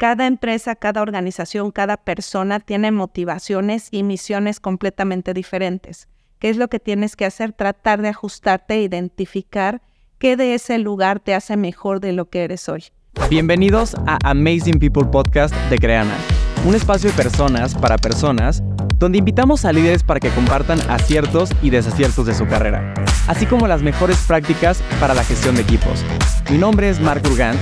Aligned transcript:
cada 0.00 0.26
empresa, 0.26 0.76
cada 0.76 1.02
organización, 1.02 1.72
cada 1.72 1.98
persona 1.98 2.58
tiene 2.58 2.90
motivaciones 2.90 3.88
y 3.90 4.02
misiones 4.02 4.58
completamente 4.58 5.34
diferentes. 5.34 6.08
¿Qué 6.38 6.48
es 6.48 6.56
lo 6.56 6.68
que 6.68 6.80
tienes 6.80 7.16
que 7.16 7.26
hacer? 7.26 7.52
Tratar 7.52 8.00
de 8.00 8.08
ajustarte 8.08 8.76
e 8.76 8.82
identificar 8.82 9.82
qué 10.18 10.38
de 10.38 10.54
ese 10.54 10.78
lugar 10.78 11.20
te 11.20 11.34
hace 11.34 11.58
mejor 11.58 12.00
de 12.00 12.14
lo 12.14 12.30
que 12.30 12.44
eres 12.44 12.66
hoy. 12.70 12.84
Bienvenidos 13.28 13.94
a 14.06 14.16
Amazing 14.24 14.78
People 14.78 15.04
Podcast 15.04 15.54
de 15.68 15.76
Creana, 15.76 16.16
un 16.64 16.74
espacio 16.74 17.10
de 17.10 17.16
personas 17.16 17.74
para 17.74 17.98
personas 17.98 18.62
donde 18.96 19.18
invitamos 19.18 19.66
a 19.66 19.72
líderes 19.74 20.02
para 20.02 20.18
que 20.18 20.30
compartan 20.30 20.78
aciertos 20.90 21.50
y 21.60 21.68
desaciertos 21.68 22.24
de 22.24 22.32
su 22.32 22.46
carrera, 22.46 22.94
así 23.28 23.44
como 23.44 23.66
las 23.66 23.82
mejores 23.82 24.16
prácticas 24.26 24.82
para 24.98 25.12
la 25.12 25.24
gestión 25.24 25.56
de 25.56 25.60
equipos. 25.62 26.02
Mi 26.50 26.56
nombre 26.56 26.88
es 26.88 27.00
Mark 27.00 27.22
Urgan, 27.30 27.56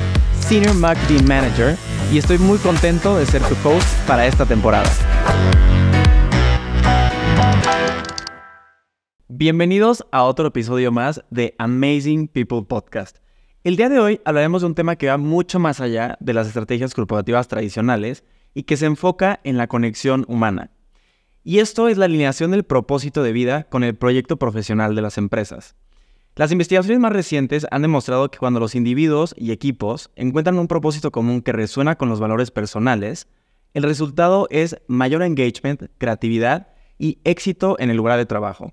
Senior 0.48 0.74
Marketing 0.76 1.24
Manager, 1.28 1.76
y 2.10 2.16
estoy 2.16 2.38
muy 2.38 2.56
contento 2.56 3.18
de 3.18 3.26
ser 3.26 3.42
tu 3.42 3.68
host 3.68 3.86
para 4.06 4.26
esta 4.26 4.46
temporada. 4.46 4.88
Bienvenidos 9.28 10.06
a 10.10 10.22
otro 10.22 10.48
episodio 10.48 10.90
más 10.90 11.22
de 11.28 11.54
Amazing 11.58 12.28
People 12.28 12.62
Podcast. 12.62 13.18
El 13.62 13.76
día 13.76 13.90
de 13.90 13.98
hoy 13.98 14.22
hablaremos 14.24 14.62
de 14.62 14.68
un 14.68 14.74
tema 14.74 14.96
que 14.96 15.08
va 15.08 15.18
mucho 15.18 15.58
más 15.58 15.82
allá 15.82 16.16
de 16.18 16.32
las 16.32 16.46
estrategias 16.46 16.94
corporativas 16.94 17.46
tradicionales 17.46 18.24
y 18.54 18.62
que 18.62 18.78
se 18.78 18.86
enfoca 18.86 19.40
en 19.44 19.58
la 19.58 19.66
conexión 19.66 20.24
humana. 20.28 20.70
Y 21.44 21.58
esto 21.58 21.88
es 21.88 21.98
la 21.98 22.06
alineación 22.06 22.52
del 22.52 22.64
propósito 22.64 23.22
de 23.22 23.32
vida 23.32 23.64
con 23.64 23.84
el 23.84 23.96
proyecto 23.96 24.38
profesional 24.38 24.94
de 24.94 25.02
las 25.02 25.18
empresas. 25.18 25.76
Las 26.38 26.52
investigaciones 26.52 27.00
más 27.00 27.12
recientes 27.12 27.66
han 27.72 27.82
demostrado 27.82 28.30
que 28.30 28.38
cuando 28.38 28.60
los 28.60 28.76
individuos 28.76 29.34
y 29.36 29.50
equipos 29.50 30.12
encuentran 30.14 30.56
un 30.60 30.68
propósito 30.68 31.10
común 31.10 31.42
que 31.42 31.50
resuena 31.50 31.98
con 31.98 32.08
los 32.08 32.20
valores 32.20 32.52
personales, 32.52 33.26
el 33.74 33.82
resultado 33.82 34.46
es 34.48 34.76
mayor 34.86 35.24
engagement, 35.24 35.90
creatividad 35.98 36.68
y 36.96 37.18
éxito 37.24 37.74
en 37.80 37.90
el 37.90 37.96
lugar 37.96 38.18
de 38.18 38.24
trabajo. 38.24 38.72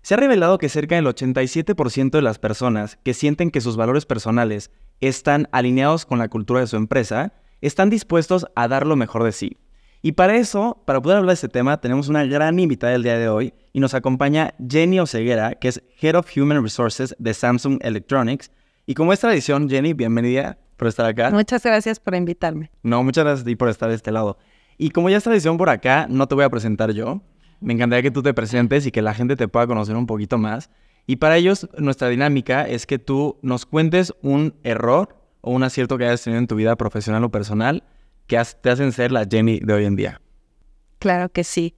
Se 0.00 0.14
ha 0.14 0.16
revelado 0.16 0.56
que 0.56 0.70
cerca 0.70 0.94
del 0.94 1.04
87% 1.04 2.12
de 2.12 2.22
las 2.22 2.38
personas 2.38 2.96
que 3.04 3.12
sienten 3.12 3.50
que 3.50 3.60
sus 3.60 3.76
valores 3.76 4.06
personales 4.06 4.70
están 5.02 5.48
alineados 5.52 6.06
con 6.06 6.18
la 6.18 6.28
cultura 6.28 6.60
de 6.60 6.66
su 6.66 6.76
empresa, 6.76 7.34
están 7.60 7.90
dispuestos 7.90 8.46
a 8.54 8.68
dar 8.68 8.86
lo 8.86 8.96
mejor 8.96 9.22
de 9.22 9.32
sí. 9.32 9.58
Y 10.04 10.12
para 10.12 10.34
eso, 10.34 10.82
para 10.84 11.00
poder 11.00 11.18
hablar 11.18 11.28
de 11.28 11.34
este 11.34 11.48
tema, 11.48 11.80
tenemos 11.80 12.08
una 12.08 12.24
gran 12.24 12.58
invitada 12.58 12.92
el 12.92 13.04
día 13.04 13.16
de 13.16 13.28
hoy 13.28 13.54
y 13.72 13.78
nos 13.78 13.94
acompaña 13.94 14.52
Jenny 14.68 14.98
Oseguera, 14.98 15.54
que 15.54 15.68
es 15.68 15.80
Head 16.00 16.16
of 16.16 16.28
Human 16.36 16.60
Resources 16.60 17.14
de 17.20 17.32
Samsung 17.32 17.78
Electronics. 17.82 18.50
Y 18.84 18.94
como 18.94 19.12
es 19.12 19.20
tradición, 19.20 19.70
Jenny, 19.70 19.92
bienvenida 19.92 20.58
por 20.76 20.88
estar 20.88 21.06
acá. 21.06 21.30
Muchas 21.30 21.62
gracias 21.62 22.00
por 22.00 22.16
invitarme. 22.16 22.72
No, 22.82 23.04
muchas 23.04 23.22
gracias 23.22 23.42
a 23.42 23.46
ti 23.46 23.54
por 23.54 23.68
estar 23.68 23.90
de 23.90 23.94
este 23.94 24.10
lado. 24.10 24.38
Y 24.76 24.90
como 24.90 25.08
ya 25.08 25.18
es 25.18 25.22
tradición 25.22 25.56
por 25.56 25.70
acá, 25.70 26.08
no 26.10 26.26
te 26.26 26.34
voy 26.34 26.42
a 26.42 26.50
presentar 26.50 26.90
yo. 26.90 27.22
Me 27.60 27.72
encantaría 27.72 28.02
que 28.02 28.10
tú 28.10 28.24
te 28.24 28.34
presentes 28.34 28.84
y 28.86 28.90
que 28.90 29.02
la 29.02 29.14
gente 29.14 29.36
te 29.36 29.46
pueda 29.46 29.68
conocer 29.68 29.94
un 29.94 30.06
poquito 30.06 30.36
más. 30.36 30.68
Y 31.06 31.16
para 31.16 31.36
ellos, 31.36 31.68
nuestra 31.78 32.08
dinámica 32.08 32.66
es 32.66 32.86
que 32.86 32.98
tú 32.98 33.38
nos 33.42 33.66
cuentes 33.66 34.12
un 34.20 34.56
error 34.64 35.16
o 35.42 35.52
un 35.52 35.62
acierto 35.62 35.96
que 35.96 36.06
hayas 36.06 36.24
tenido 36.24 36.40
en 36.40 36.48
tu 36.48 36.56
vida 36.56 36.74
profesional 36.74 37.22
o 37.22 37.30
personal 37.30 37.84
que 38.26 38.40
te 38.60 38.70
hacen 38.70 38.92
ser 38.92 39.12
la 39.12 39.26
Jenny 39.30 39.60
de 39.60 39.72
hoy 39.72 39.84
en 39.84 39.96
día. 39.96 40.20
Claro 40.98 41.28
que 41.30 41.44
sí. 41.44 41.74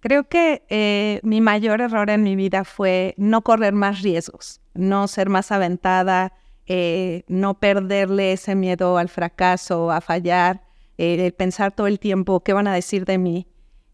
Creo 0.00 0.28
que 0.28 0.62
eh, 0.68 1.20
mi 1.22 1.40
mayor 1.40 1.80
error 1.80 2.08
en 2.10 2.22
mi 2.22 2.36
vida 2.36 2.64
fue 2.64 3.14
no 3.16 3.42
correr 3.42 3.72
más 3.72 4.02
riesgos, 4.02 4.60
no 4.74 5.08
ser 5.08 5.28
más 5.28 5.50
aventada, 5.50 6.32
eh, 6.66 7.24
no 7.28 7.58
perderle 7.58 8.32
ese 8.32 8.54
miedo 8.54 8.98
al 8.98 9.08
fracaso, 9.08 9.90
a 9.90 10.00
fallar, 10.00 10.62
eh, 10.98 11.32
pensar 11.32 11.72
todo 11.72 11.86
el 11.86 11.98
tiempo 11.98 12.40
qué 12.40 12.52
van 12.52 12.66
a 12.68 12.74
decir 12.74 13.04
de 13.04 13.18
mí. 13.18 13.48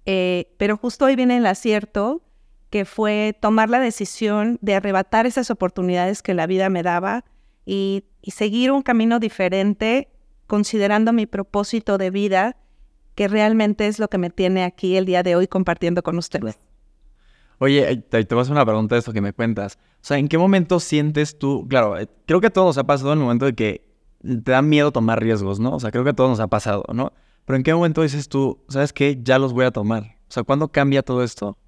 Eh, 0.07 0.55
pero 0.59 0.77
justo 0.77 1.05
hoy 1.05 1.17
viene 1.17 1.37
el 1.37 1.47
acierto, 1.47 2.23
que 2.71 2.85
fue 2.85 3.37
tomar 3.41 3.71
la 3.71 3.79
decisión 3.79 4.59
de 4.61 4.75
arrebatar 4.75 5.27
esas 5.27 5.51
oportunidades 5.51 6.23
que 6.23 6.35
la 6.35 6.47
vida 6.47 6.69
me 6.69 6.83
daba 6.83 7.25
y, 7.65 8.05
seguir 8.27 8.73
un 8.73 8.83
camino 8.83 9.21
diferente, 9.21 10.09
considerando 10.47 11.13
mi 11.13 11.27
propósito 11.27 11.99
de 11.99 12.11
vida, 12.11 12.57
que 13.15 13.29
realmente 13.29 13.87
es 13.87 13.99
lo 13.99 14.09
que 14.09 14.19
me 14.19 14.31
tiene 14.31 14.65
aquí 14.65 14.97
el 14.97 15.07
día 15.07 15.23
de 15.23 15.37
hoy 15.37 15.47
compartiendo 15.47 16.03
con 16.03 16.19
ustedes. 16.19 16.59
Oye, 17.59 17.97
te, 17.97 18.25
te 18.25 18.35
voy 18.35 18.41
a 18.41 18.43
hacer 18.43 18.53
una 18.53 18.67
pregunta 18.67 18.95
de 18.95 18.99
esto 18.99 19.13
que 19.13 19.21
me 19.21 19.33
cuentas. 19.33 19.79
O 19.95 20.07
sea, 20.07 20.19
¿en 20.19 20.29
qué 20.29 20.37
momento 20.39 20.81
sientes 20.81 21.39
tú, 21.39 21.67
claro, 21.69 21.99
eh, 21.99 22.09
creo 22.27 22.41
que 22.41 22.49
a 22.49 22.51
todos 22.51 22.67
nos 22.69 22.79
ha 22.79 22.85
pasado 22.85 23.13
en 23.13 23.21
el 23.21 23.25
momento 23.25 23.47
de 23.47 23.55
que 23.55 23.95
te 24.23 24.53
da 24.53 24.63
miedo 24.63 24.91
tomar 24.91 25.23
riesgos, 25.23 25.61
¿no? 25.61 25.75
O 25.75 25.81
sea, 25.81 25.91
creo 25.91 26.05
que 26.05 26.11
a 26.11 26.15
todos 26.15 26.31
nos 26.31 26.41
ha 26.41 26.49
pasado, 26.49 26.85
¿no? 26.93 27.13
Pero 27.45 27.57
¿en 27.57 27.63
qué 27.63 27.75
momento 27.75 28.03
dices 28.03 28.29
tú, 28.29 28.65
sabes 28.69 28.93
qué, 28.93 29.21
ya 29.23 29.39
los 29.39 29.53
voy 29.53 29.67
a 29.67 29.71
tomar? 29.71 30.19
O 30.29 30.33
sea, 30.33 30.43
¿cuándo 30.43 30.69
cambia 30.69 31.03
todo 31.03 31.23
esto? 31.23 31.59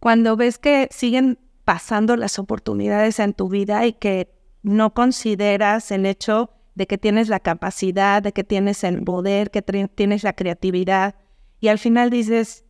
Cuando 0.00 0.36
ves 0.36 0.58
que 0.58 0.88
siguen 0.90 1.38
pasando 1.64 2.16
las 2.16 2.38
oportunidades 2.38 3.20
en 3.20 3.34
tu 3.34 3.48
vida 3.48 3.86
y 3.86 3.92
que 3.92 4.28
no 4.62 4.94
consideras 4.94 5.90
el 5.92 6.06
hecho 6.06 6.50
de 6.74 6.86
que 6.86 6.98
tienes 6.98 7.28
la 7.28 7.40
capacidad, 7.40 8.22
de 8.22 8.32
que 8.32 8.44
tienes 8.44 8.84
el 8.84 9.02
poder, 9.02 9.50
que 9.50 9.62
tienes 9.62 10.22
la 10.22 10.32
creatividad, 10.32 11.16
y 11.60 11.68
al 11.68 11.78
final 11.78 12.10
dices, 12.10 12.64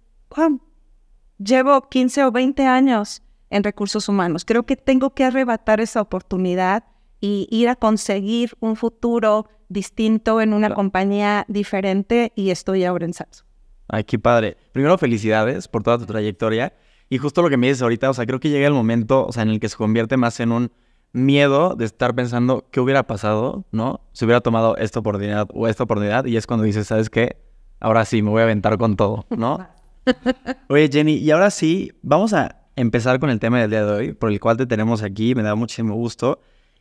llevo 1.38 1.88
15 1.88 2.24
o 2.24 2.32
20 2.32 2.66
años 2.66 3.22
en 3.50 3.64
recursos 3.64 4.08
humanos, 4.08 4.44
creo 4.44 4.64
que 4.64 4.76
tengo 4.76 5.14
que 5.14 5.24
arrebatar 5.24 5.80
esa 5.80 6.00
oportunidad 6.00 6.84
y 7.20 7.46
ir 7.50 7.68
a 7.68 7.76
conseguir 7.76 8.52
un 8.60 8.76
futuro 8.76 9.48
distinto 9.68 10.40
en 10.40 10.52
una 10.52 10.74
compañía 10.74 11.44
diferente 11.48 12.32
y 12.34 12.50
estoy 12.50 12.84
ahora 12.84 13.06
en 13.06 13.14
Samsung. 13.14 13.46
Ay, 13.88 14.04
qué 14.04 14.18
padre. 14.18 14.56
Primero, 14.72 14.98
felicidades 14.98 15.68
por 15.68 15.82
toda 15.82 15.98
tu 15.98 16.06
trayectoria. 16.06 16.74
Y 17.08 17.18
justo 17.18 17.42
lo 17.42 17.50
que 17.50 17.56
me 17.56 17.66
dices 17.68 17.82
ahorita, 17.82 18.10
o 18.10 18.14
sea, 18.14 18.24
creo 18.24 18.40
que 18.40 18.48
llega 18.48 18.66
el 18.66 18.72
momento, 18.72 19.26
o 19.26 19.32
sea, 19.32 19.42
en 19.42 19.50
el 19.50 19.60
que 19.60 19.68
se 19.68 19.76
convierte 19.76 20.16
más 20.16 20.40
en 20.40 20.50
un 20.50 20.72
miedo 21.12 21.74
de 21.76 21.84
estar 21.84 22.14
pensando 22.14 22.66
qué 22.70 22.80
hubiera 22.80 23.06
pasado, 23.06 23.64
¿no? 23.70 24.00
Si 24.12 24.24
hubiera 24.24 24.40
tomado 24.40 24.76
esta 24.76 25.00
oportunidad 25.00 25.48
o 25.52 25.68
esta 25.68 25.84
oportunidad 25.84 26.24
y 26.24 26.36
es 26.36 26.46
cuando 26.46 26.64
dices, 26.64 26.86
¿sabes 26.86 27.10
qué? 27.10 27.36
Ahora 27.80 28.04
sí, 28.04 28.22
me 28.22 28.30
voy 28.30 28.40
a 28.40 28.44
aventar 28.44 28.78
con 28.78 28.96
todo, 28.96 29.26
¿no? 29.30 29.66
Oye, 30.68 30.88
Jenny, 30.90 31.14
y 31.14 31.30
ahora 31.30 31.50
sí, 31.50 31.92
vamos 32.02 32.32
a 32.32 32.62
empezar 32.76 33.20
con 33.20 33.30
el 33.30 33.38
tema 33.40 33.60
del 33.60 33.70
día 33.70 33.84
de 33.84 33.92
hoy, 33.92 34.12
por 34.14 34.30
el 34.30 34.40
cual 34.40 34.56
te 34.56 34.66
tenemos 34.66 35.02
aquí, 35.02 35.34
me 35.34 35.42
da 35.42 35.54
muchísimo 35.54 35.94
gusto. 35.94 36.40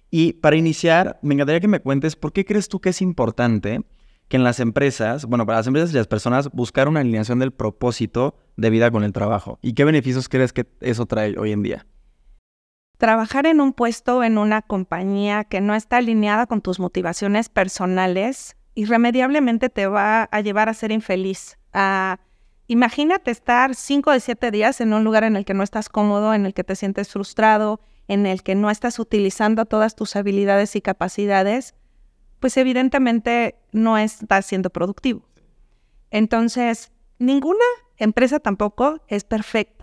Y 0.09 0.33
para 0.33 0.55
iniciar, 0.55 1.19
me 1.21 1.33
encantaría 1.33 1.59
que 1.59 1.67
me 1.67 1.79
cuentes 1.79 2.15
por 2.15 2.33
qué 2.33 2.45
crees 2.45 2.67
tú 2.67 2.79
que 2.79 2.89
es 2.89 3.01
importante 3.01 3.83
que 4.27 4.37
en 4.37 4.43
las 4.43 4.59
empresas, 4.59 5.25
bueno, 5.25 5.45
para 5.45 5.59
las 5.59 5.67
empresas 5.67 5.91
y 5.91 5.95
las 5.95 6.07
personas, 6.07 6.49
buscar 6.51 6.87
una 6.87 7.01
alineación 7.01 7.39
del 7.39 7.51
propósito 7.51 8.35
de 8.55 8.69
vida 8.69 8.89
con 8.89 9.03
el 9.03 9.11
trabajo. 9.11 9.59
¿Y 9.61 9.73
qué 9.73 9.83
beneficios 9.83 10.29
crees 10.29 10.53
que 10.53 10.67
eso 10.79 11.05
trae 11.05 11.37
hoy 11.37 11.51
en 11.51 11.63
día? 11.63 11.85
Trabajar 13.01 13.47
en 13.47 13.61
un 13.61 13.73
puesto 13.73 14.23
en 14.23 14.37
una 14.37 14.61
compañía 14.61 15.43
que 15.43 15.59
no 15.59 15.73
está 15.73 15.97
alineada 15.97 16.45
con 16.45 16.61
tus 16.61 16.79
motivaciones 16.79 17.49
personales, 17.49 18.55
irremediablemente 18.75 19.69
te 19.69 19.87
va 19.87 20.29
a 20.31 20.41
llevar 20.41 20.69
a 20.69 20.75
ser 20.75 20.91
infeliz. 20.91 21.57
imagínate 22.67 23.31
estar 23.31 23.73
cinco 23.73 24.11
de 24.11 24.19
siete 24.19 24.51
días 24.51 24.81
en 24.81 24.93
un 24.93 25.03
lugar 25.03 25.23
en 25.23 25.35
el 25.35 25.45
que 25.45 25.55
no 25.55 25.63
estás 25.63 25.89
cómodo, 25.89 26.35
en 26.35 26.45
el 26.45 26.53
que 26.53 26.63
te 26.63 26.75
sientes 26.75 27.09
frustrado, 27.09 27.81
en 28.07 28.27
el 28.27 28.43
que 28.43 28.53
no 28.53 28.69
estás 28.69 28.99
utilizando 28.99 29.65
todas 29.65 29.95
tus 29.95 30.15
habilidades 30.15 30.75
y 30.75 30.81
capacidades, 30.81 31.73
pues 32.39 32.55
evidentemente 32.55 33.55
no 33.71 33.97
estás 33.97 34.45
siendo 34.45 34.69
productivo. 34.69 35.27
Entonces, 36.11 36.91
ninguna 37.17 37.65
empresa 37.97 38.39
tampoco 38.39 39.01
es 39.07 39.23
perfecta, 39.23 39.80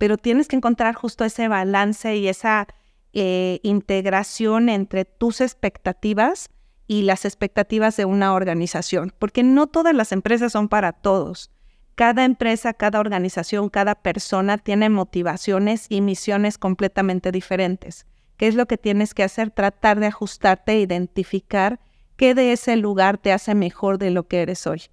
pero 0.00 0.16
tienes 0.16 0.48
que 0.48 0.56
encontrar 0.56 0.94
justo 0.94 1.26
ese 1.26 1.46
balance 1.46 2.16
y 2.16 2.26
esa 2.26 2.66
eh, 3.12 3.60
integración 3.62 4.70
entre 4.70 5.04
tus 5.04 5.42
expectativas 5.42 6.48
y 6.86 7.02
las 7.02 7.26
expectativas 7.26 7.98
de 7.98 8.06
una 8.06 8.32
organización, 8.32 9.12
porque 9.18 9.42
no 9.42 9.66
todas 9.66 9.94
las 9.94 10.12
empresas 10.12 10.52
son 10.52 10.70
para 10.70 10.92
todos. 10.92 11.50
Cada 11.96 12.24
empresa, 12.24 12.72
cada 12.72 12.98
organización, 12.98 13.68
cada 13.68 13.94
persona 13.94 14.56
tiene 14.56 14.88
motivaciones 14.88 15.84
y 15.90 16.00
misiones 16.00 16.56
completamente 16.56 17.30
diferentes. 17.30 18.06
¿Qué 18.38 18.48
es 18.48 18.54
lo 18.54 18.64
que 18.64 18.78
tienes 18.78 19.12
que 19.12 19.22
hacer? 19.22 19.50
Tratar 19.50 20.00
de 20.00 20.06
ajustarte 20.06 20.80
identificar 20.80 21.78
qué 22.16 22.34
de 22.34 22.52
ese 22.52 22.78
lugar 22.78 23.18
te 23.18 23.34
hace 23.34 23.54
mejor 23.54 23.98
de 23.98 24.12
lo 24.12 24.26
que 24.28 24.40
eres 24.40 24.66
hoy. 24.66 24.84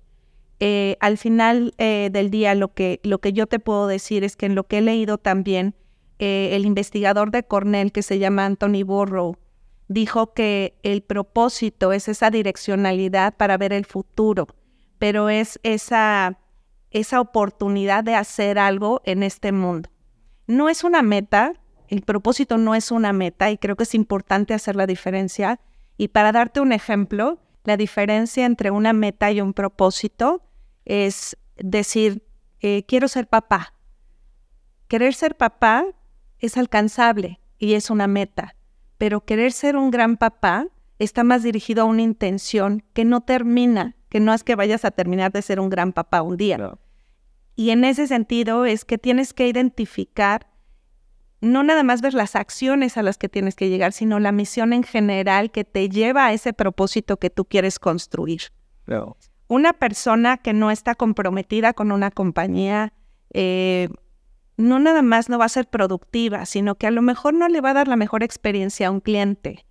Eh, 0.59 0.98
al 1.01 1.18
final 1.18 1.74
eh, 1.77 2.09
del 2.12 2.31
día, 2.31 2.56
lo 2.56 2.74
que, 2.74 3.00
lo 3.04 3.19
que 3.19 3.33
yo 3.33 3.48
te 3.48 3.59
puedo 3.59 3.88
decir 3.88 4.24
es 4.24 4.36
que 4.36 4.48
en 4.48 4.56
lo 4.56 4.63
que 4.63 4.80
he 4.80 4.81
leído 4.81 5.18
también, 5.18 5.75
eh, 6.19 6.50
el 6.54 6.65
investigador 6.65 7.30
de 7.30 7.44
Cornell 7.44 7.92
que 7.92 8.01
se 8.01 8.18
llama 8.18 8.45
Anthony 8.45 8.83
Borrow 8.83 9.38
dijo 9.88 10.33
que 10.33 10.75
el 10.81 11.04
propósito 11.04 11.94
es 11.94 12.07
esa 12.07 12.31
direccionalidad 12.31 13.38
para 13.38 13.57
ver 13.57 13.71
el 13.71 13.86
futuro, 13.86 14.48
pero 14.98 15.30
es 15.30 15.59
esa 15.63 16.39
esa 16.92 17.19
oportunidad 17.19 18.03
de 18.03 18.15
hacer 18.15 18.57
algo 18.57 19.01
en 19.06 19.24
este 19.24 19.51
mundo. 19.51 19.89
No 20.48 20.69
es 20.69 20.83
una 20.83 21.01
meta, 21.01 21.53
el 21.89 22.01
propósito 22.01 22.57
no 22.57 22.75
es 22.75 22.92
una 22.92 23.13
meta 23.13 23.51
y 23.51 23.57
creo 23.57 23.75
que 23.75 23.83
es 23.83 23.94
importante 23.94 24.53
hacer 24.53 24.75
la 24.75 24.88
diferencia. 24.88 25.60
Y 25.98 26.10
para 26.10 26.31
darte 26.31 26.62
un 26.62 26.71
ejemplo, 26.71 27.39
la 27.63 27.77
diferencia 27.77 28.45
entre 28.45 28.71
una 28.71 28.94
meta 28.94 29.31
y 29.31 29.42
un 29.42 29.53
propósito 29.53 30.42
es 30.88 31.38
decir, 31.57 32.24
eh, 32.62 32.86
quiero 32.88 33.10
ser 33.10 33.28
papá. 33.28 33.74
Querer 34.88 35.13
ser 35.13 35.36
papá 35.36 35.86
es 36.39 36.56
alcanzable 36.56 37.42
y 37.57 37.74
es 37.74 37.89
una 37.89 38.07
meta, 38.07 38.56
pero 38.98 39.25
querer 39.25 39.51
ser 39.51 39.75
un 39.75 39.92
gran 39.92 40.16
papá 40.16 40.68
está 40.98 41.25
más 41.25 41.44
dirigido 41.44 41.84
a 41.84 41.86
una 41.86 42.04
intención 42.04 42.84
que 42.94 43.04
no 43.04 43.22
termina, 43.22 43.98
que 44.07 44.22
no 44.22 44.34
es 44.34 44.45
que 44.45 44.56
vayas 44.56 44.86
a 44.86 44.92
terminar 44.92 45.34
de 45.34 45.42
ser 45.42 45.60
un 45.60 45.69
gran 45.69 45.92
papá 45.92 46.22
un 46.22 46.38
día. 46.38 46.57
Y 47.56 47.72
en 47.72 47.84
ese 47.84 48.07
sentido 48.07 48.66
es 48.66 48.86
que 48.86 48.98
tienes 48.98 49.34
que 49.34 49.48
identificar, 49.48 50.48
no 51.42 51.63
nada 51.63 51.84
más 51.84 52.01
ver 52.01 52.13
las 52.13 52.38
acciones 52.38 52.95
a 52.95 53.04
las 53.04 53.18
que 53.18 53.28
tienes 53.28 53.56
que 53.56 53.68
llegar, 53.68 53.92
sino 53.92 54.19
la 54.19 54.31
misión 54.31 54.72
en 54.72 54.84
general 54.84 55.51
que 55.51 55.66
te 55.66 55.89
lleva 55.89 56.28
a 56.28 56.34
ese 56.34 56.54
propósito 56.54 57.18
que 57.18 57.30
tú 57.30 57.44
quieres 57.44 57.78
construir. 57.78 58.44
Una 59.48 59.74
persona 59.74 60.38
que 60.38 60.54
no 60.54 60.72
está 60.72 60.96
comprometida 60.96 61.74
con 61.74 61.92
una 61.92 62.12
compañía, 62.12 62.94
eh, 63.34 63.90
no 64.58 64.80
nada 64.80 65.02
más 65.02 65.30
no 65.30 65.38
va 65.38 65.46
a 65.46 65.50
ser 65.50 65.70
productiva, 65.70 66.46
sino 66.46 66.76
que 66.76 66.88
a 66.88 66.92
lo 66.92 67.02
mejor 67.02 67.34
no 67.34 67.48
le 67.48 67.62
va 67.62 67.70
a 67.70 67.76
dar 67.76 67.88
la 67.88 67.96
mejor 67.96 68.24
experiencia 68.24 68.88
a 68.88 68.92
un 68.92 69.00
cliente. 69.00 69.66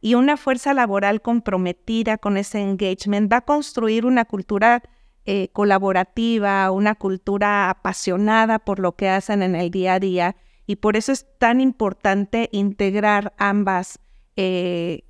Y 0.00 0.14
una 0.14 0.36
fuerza 0.36 0.74
laboral 0.74 1.22
comprometida 1.22 2.18
con 2.18 2.36
ese 2.36 2.60
engagement 2.60 3.32
va 3.32 3.38
a 3.38 3.44
construir 3.44 4.04
una 4.06 4.24
cultura 4.24 4.82
eh, 5.24 5.48
colaborativa, 5.52 6.70
una 6.70 6.94
cultura 6.94 7.70
apasionada 7.70 8.60
por 8.60 8.78
lo 8.78 8.94
que 8.94 9.08
hacen 9.08 9.42
en 9.42 9.56
el 9.56 9.70
día 9.72 9.94
a 9.94 10.00
día. 10.00 10.36
Y 10.66 10.76
por 10.76 10.96
eso 10.96 11.10
es 11.10 11.26
tan 11.38 11.60
importante 11.60 12.48
integrar 12.52 13.34
ambas, 13.38 13.98
eh, 14.36 15.02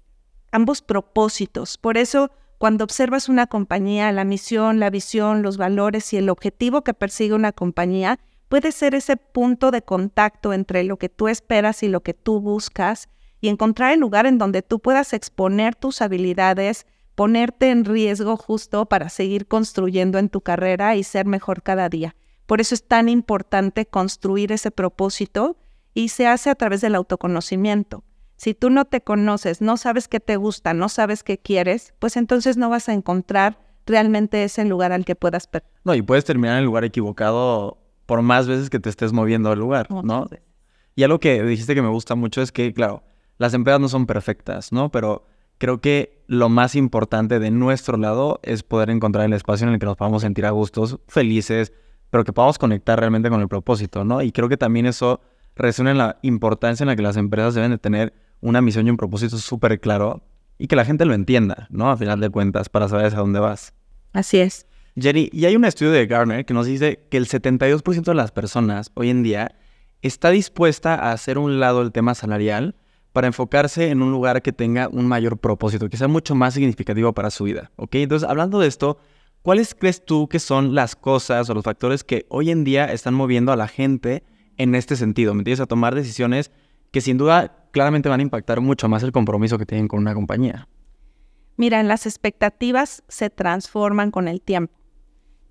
ambos 0.52 0.80
propósitos. 0.80 1.76
Por 1.76 1.98
eso 1.98 2.30
cuando 2.58 2.84
observas 2.84 3.28
una 3.28 3.46
compañía, 3.46 4.10
la 4.12 4.24
misión, 4.24 4.80
la 4.80 4.90
visión, 4.90 5.42
los 5.42 5.58
valores 5.58 6.12
y 6.12 6.16
el 6.16 6.30
objetivo 6.30 6.82
que 6.82 6.94
persigue 6.94 7.34
una 7.34 7.52
compañía, 7.52 8.18
puede 8.48 8.72
ser 8.72 8.94
ese 8.94 9.16
punto 9.16 9.70
de 9.70 9.82
contacto 9.82 10.52
entre 10.52 10.84
lo 10.84 10.96
que 10.96 11.08
tú 11.08 11.28
esperas 11.28 11.82
y 11.82 11.88
lo 11.88 12.02
que 12.02 12.14
tú 12.14 12.40
buscas 12.40 13.08
y 13.40 13.48
encontrar 13.48 13.92
el 13.92 14.00
lugar 14.00 14.26
en 14.26 14.38
donde 14.38 14.62
tú 14.62 14.80
puedas 14.80 15.12
exponer 15.12 15.74
tus 15.74 16.00
habilidades, 16.00 16.86
ponerte 17.14 17.70
en 17.70 17.84
riesgo 17.84 18.36
justo 18.36 18.86
para 18.86 19.08
seguir 19.08 19.46
construyendo 19.46 20.18
en 20.18 20.28
tu 20.28 20.40
carrera 20.40 20.96
y 20.96 21.02
ser 21.02 21.26
mejor 21.26 21.62
cada 21.62 21.88
día. 21.88 22.16
Por 22.46 22.60
eso 22.60 22.74
es 22.74 22.86
tan 22.86 23.08
importante 23.08 23.86
construir 23.86 24.52
ese 24.52 24.70
propósito 24.70 25.56
y 25.92 26.08
se 26.08 26.26
hace 26.26 26.50
a 26.50 26.54
través 26.54 26.80
del 26.80 26.94
autoconocimiento. 26.94 28.04
Si 28.36 28.54
tú 28.54 28.70
no 28.70 28.84
te 28.84 29.00
conoces, 29.00 29.60
no 29.60 29.76
sabes 29.76 30.08
qué 30.08 30.20
te 30.20 30.36
gusta, 30.36 30.74
no 30.74 30.88
sabes 30.88 31.22
qué 31.22 31.38
quieres, 31.38 31.94
pues 31.98 32.16
entonces 32.16 32.56
no 32.56 32.68
vas 32.68 32.88
a 32.88 32.92
encontrar 32.92 33.58
realmente 33.86 34.44
ese 34.44 34.64
lugar 34.64 34.92
al 34.92 35.04
que 35.04 35.14
puedas 35.14 35.48
No, 35.84 35.94
y 35.94 36.02
puedes 36.02 36.24
terminar 36.24 36.56
en 36.56 36.60
el 36.60 36.64
lugar 36.66 36.84
equivocado 36.84 37.78
por 38.04 38.22
más 38.22 38.46
veces 38.46 38.68
que 38.68 38.78
te 38.78 38.90
estés 38.90 39.12
moviendo 39.12 39.50
al 39.50 39.58
lugar, 39.58 39.88
¿no? 39.90 40.28
Y 40.94 41.02
algo 41.02 41.18
que 41.18 41.42
dijiste 41.42 41.74
que 41.74 41.82
me 41.82 41.88
gusta 41.88 42.14
mucho 42.14 42.42
es 42.42 42.52
que, 42.52 42.72
claro, 42.72 43.02
las 43.38 43.54
empresas 43.54 43.80
no 43.80 43.88
son 43.88 44.06
perfectas, 44.06 44.72
¿no? 44.72 44.90
Pero 44.90 45.26
creo 45.58 45.80
que 45.80 46.22
lo 46.26 46.48
más 46.48 46.74
importante 46.74 47.38
de 47.38 47.50
nuestro 47.50 47.96
lado 47.96 48.40
es 48.42 48.62
poder 48.62 48.90
encontrar 48.90 49.24
el 49.24 49.32
espacio 49.32 49.66
en 49.66 49.72
el 49.74 49.78
que 49.78 49.86
nos 49.86 49.96
podamos 49.96 50.22
sentir 50.22 50.46
a 50.46 50.50
gustos, 50.50 50.98
felices, 51.08 51.72
pero 52.10 52.24
que 52.24 52.32
podamos 52.32 52.58
conectar 52.58 52.98
realmente 52.98 53.30
con 53.30 53.40
el 53.40 53.48
propósito, 53.48 54.04
¿no? 54.04 54.22
Y 54.22 54.32
creo 54.32 54.48
que 54.48 54.56
también 54.56 54.86
eso 54.86 55.20
resuena 55.54 55.90
en 55.90 55.98
la 55.98 56.18
importancia 56.22 56.84
en 56.84 56.88
la 56.88 56.96
que 56.96 57.02
las 57.02 57.16
empresas 57.16 57.54
deben 57.54 57.70
de 57.70 57.78
tener 57.78 58.25
una 58.40 58.60
misión 58.60 58.86
y 58.86 58.90
un 58.90 58.96
propósito 58.96 59.38
súper 59.38 59.80
claro 59.80 60.22
y 60.58 60.68
que 60.68 60.76
la 60.76 60.84
gente 60.84 61.04
lo 61.04 61.14
entienda, 61.14 61.66
¿no? 61.70 61.90
A 61.90 61.96
final 61.96 62.20
de 62.20 62.30
cuentas, 62.30 62.68
para 62.68 62.88
saber 62.88 63.06
hacia 63.06 63.18
dónde 63.18 63.40
vas. 63.40 63.74
Así 64.12 64.38
es. 64.38 64.66
Jenny, 64.98 65.28
y 65.32 65.44
hay 65.44 65.56
un 65.56 65.64
estudio 65.64 65.92
de 65.92 66.06
Gartner 66.06 66.46
que 66.46 66.54
nos 66.54 66.66
dice 66.66 67.06
que 67.10 67.18
el 67.18 67.26
72% 67.26 68.04
de 68.04 68.14
las 68.14 68.32
personas 68.32 68.90
hoy 68.94 69.10
en 69.10 69.22
día 69.22 69.54
está 70.00 70.30
dispuesta 70.30 70.94
a 70.94 71.12
hacer 71.12 71.36
un 71.38 71.60
lado 71.60 71.82
el 71.82 71.92
tema 71.92 72.14
salarial 72.14 72.74
para 73.12 73.26
enfocarse 73.26 73.90
en 73.90 74.02
un 74.02 74.10
lugar 74.10 74.42
que 74.42 74.52
tenga 74.52 74.88
un 74.88 75.06
mayor 75.06 75.38
propósito, 75.38 75.88
que 75.88 75.96
sea 75.96 76.08
mucho 76.08 76.34
más 76.34 76.54
significativo 76.54 77.12
para 77.12 77.30
su 77.30 77.44
vida, 77.44 77.70
¿ok? 77.76 77.96
Entonces, 77.96 78.28
hablando 78.28 78.58
de 78.58 78.68
esto, 78.68 78.98
¿cuáles 79.42 79.74
crees 79.74 80.04
tú 80.04 80.28
que 80.28 80.38
son 80.38 80.74
las 80.74 80.96
cosas 80.96 81.48
o 81.48 81.54
los 81.54 81.64
factores 81.64 82.04
que 82.04 82.26
hoy 82.28 82.50
en 82.50 82.64
día 82.64 82.92
están 82.92 83.14
moviendo 83.14 83.52
a 83.52 83.56
la 83.56 83.68
gente 83.68 84.22
en 84.56 84.74
este 84.74 84.96
sentido? 84.96 85.34
¿Me 85.34 85.40
entiendes? 85.40 85.60
A 85.60 85.66
tomar 85.66 85.94
decisiones 85.94 86.50
que 86.90 87.00
sin 87.00 87.18
duda 87.18 87.65
claramente 87.76 88.08
van 88.08 88.20
a 88.20 88.22
impactar 88.22 88.62
mucho 88.62 88.88
más 88.88 89.02
el 89.02 89.12
compromiso 89.12 89.58
que 89.58 89.66
tienen 89.66 89.86
con 89.86 89.98
una 89.98 90.14
compañía. 90.14 90.66
Mira, 91.58 91.82
las 91.82 92.06
expectativas 92.06 93.04
se 93.06 93.28
transforman 93.28 94.10
con 94.10 94.28
el 94.28 94.40
tiempo. 94.40 94.72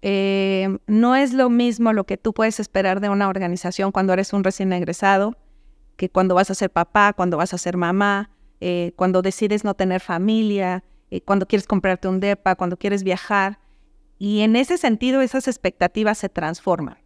Eh, 0.01 0.79
no 0.87 1.15
es 1.15 1.33
lo 1.33 1.51
mismo 1.51 1.93
lo 1.93 2.05
que 2.05 2.17
tú 2.17 2.33
puedes 2.33 2.59
esperar 2.59 2.99
de 2.99 3.09
una 3.09 3.29
organización 3.29 3.91
cuando 3.91 4.11
eres 4.11 4.33
un 4.33 4.43
recién 4.43 4.73
egresado, 4.73 5.37
que 5.97 6.09
cuando 6.09 6.33
vas 6.33 6.49
a 6.49 6.55
ser 6.55 6.71
papá, 6.71 7.13
cuando 7.13 7.37
vas 7.37 7.53
a 7.53 7.59
ser 7.59 7.77
mamá, 7.77 8.31
eh, 8.59 8.93
cuando 8.95 9.21
decides 9.21 9.63
no 9.63 9.75
tener 9.75 10.01
familia, 10.01 10.83
eh, 11.11 11.21
cuando 11.21 11.45
quieres 11.45 11.67
comprarte 11.67 12.07
un 12.07 12.19
DEPA, 12.19 12.55
cuando 12.55 12.75
quieres 12.75 13.03
viajar. 13.03 13.59
Y 14.17 14.41
en 14.41 14.55
ese 14.55 14.79
sentido 14.79 15.21
esas 15.21 15.47
expectativas 15.47 16.17
se 16.17 16.29
transforman. 16.29 16.97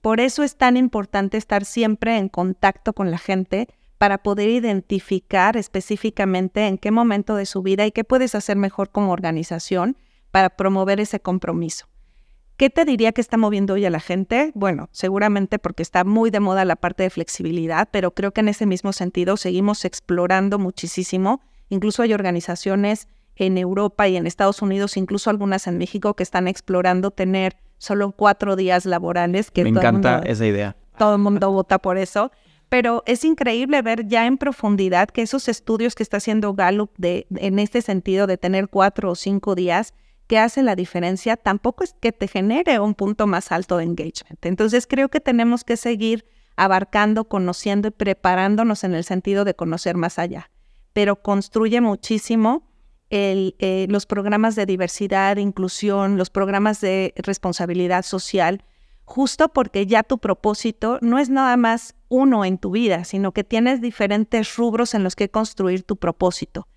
Por 0.00 0.20
eso 0.20 0.42
es 0.42 0.56
tan 0.56 0.78
importante 0.78 1.36
estar 1.36 1.66
siempre 1.66 2.16
en 2.16 2.30
contacto 2.30 2.94
con 2.94 3.10
la 3.10 3.18
gente 3.18 3.68
para 3.98 4.18
poder 4.18 4.48
identificar 4.48 5.56
específicamente 5.56 6.66
en 6.66 6.78
qué 6.78 6.90
momento 6.90 7.36
de 7.36 7.46
su 7.46 7.62
vida 7.62 7.86
y 7.86 7.92
qué 7.92 8.04
puedes 8.04 8.34
hacer 8.34 8.56
mejor 8.56 8.90
como 8.90 9.12
organización 9.12 9.96
para 10.30 10.50
promover 10.50 11.00
ese 11.00 11.20
compromiso. 11.20 11.86
¿Qué 12.56 12.70
te 12.70 12.84
diría 12.84 13.10
que 13.10 13.20
está 13.20 13.36
moviendo 13.36 13.74
hoy 13.74 13.84
a 13.84 13.90
la 13.90 13.98
gente? 13.98 14.52
Bueno, 14.54 14.88
seguramente 14.92 15.58
porque 15.58 15.82
está 15.82 16.04
muy 16.04 16.30
de 16.30 16.38
moda 16.38 16.64
la 16.64 16.76
parte 16.76 17.02
de 17.02 17.10
flexibilidad, 17.10 17.88
pero 17.90 18.12
creo 18.12 18.32
que 18.32 18.42
en 18.42 18.48
ese 18.48 18.64
mismo 18.64 18.92
sentido 18.92 19.36
seguimos 19.36 19.84
explorando 19.84 20.60
muchísimo. 20.60 21.40
Incluso 21.68 22.02
hay 22.02 22.14
organizaciones 22.14 23.08
en 23.34 23.58
Europa 23.58 24.06
y 24.06 24.16
en 24.16 24.26
Estados 24.28 24.62
Unidos, 24.62 24.96
incluso 24.96 25.30
algunas 25.30 25.66
en 25.66 25.78
México, 25.78 26.14
que 26.14 26.22
están 26.22 26.46
explorando 26.46 27.10
tener 27.10 27.56
solo 27.78 28.12
cuatro 28.12 28.54
días 28.54 28.86
laborales. 28.86 29.50
Que 29.50 29.64
Me 29.64 29.70
encanta 29.70 30.20
esa 30.24 30.46
idea. 30.46 30.76
Todo 30.96 31.16
el 31.16 31.22
mundo 31.22 31.50
vota 31.50 31.80
por 31.80 31.98
eso. 31.98 32.30
Pero 32.68 33.02
es 33.06 33.24
increíble 33.24 33.82
ver 33.82 34.06
ya 34.06 34.26
en 34.26 34.38
profundidad 34.38 35.08
que 35.08 35.22
esos 35.22 35.48
estudios 35.48 35.94
que 35.94 36.02
está 36.02 36.16
haciendo 36.16 36.54
Gallup 36.54 36.90
de, 36.96 37.26
en 37.36 37.58
este 37.58 37.82
sentido 37.82 38.26
de 38.26 38.36
tener 38.36 38.68
cuatro 38.68 39.10
o 39.10 39.14
cinco 39.14 39.54
días 39.54 39.94
que 40.26 40.38
hacen 40.38 40.64
la 40.64 40.74
diferencia, 40.74 41.36
tampoco 41.36 41.84
es 41.84 41.94
que 42.00 42.12
te 42.12 42.28
genere 42.28 42.80
un 42.80 42.94
punto 42.94 43.26
más 43.26 43.52
alto 43.52 43.76
de 43.76 43.84
engagement. 43.84 44.44
Entonces 44.44 44.86
creo 44.86 45.08
que 45.08 45.20
tenemos 45.20 45.64
que 45.64 45.76
seguir 45.76 46.24
abarcando, 46.56 47.24
conociendo 47.24 47.88
y 47.88 47.90
preparándonos 47.90 48.84
en 48.84 48.94
el 48.94 49.04
sentido 49.04 49.44
de 49.44 49.54
conocer 49.54 49.96
más 49.96 50.18
allá. 50.18 50.50
Pero 50.92 51.22
construye 51.22 51.80
muchísimo 51.80 52.66
eh, 53.10 53.86
los 53.90 54.06
programas 54.06 54.56
de 54.56 54.66
diversidad, 54.66 55.36
inclusión, 55.36 56.16
los 56.16 56.30
programas 56.30 56.80
de 56.80 57.12
responsabilidad 57.16 58.02
social, 58.04 58.64
justo 59.04 59.50
porque 59.50 59.86
ya 59.86 60.02
tu 60.02 60.18
propósito 60.18 60.98
no 61.02 61.18
es 61.18 61.28
nada 61.28 61.56
más 61.56 61.94
uno 62.14 62.44
en 62.44 62.58
tu 62.58 62.70
vida, 62.70 63.04
sino 63.04 63.32
que 63.32 63.44
tienes 63.44 63.80
diferentes 63.80 64.56
rubros 64.56 64.94
en 64.94 65.02
los 65.02 65.16
que 65.16 65.30
construir 65.30 65.82
tu 65.82 65.96
propósito. 65.96 66.68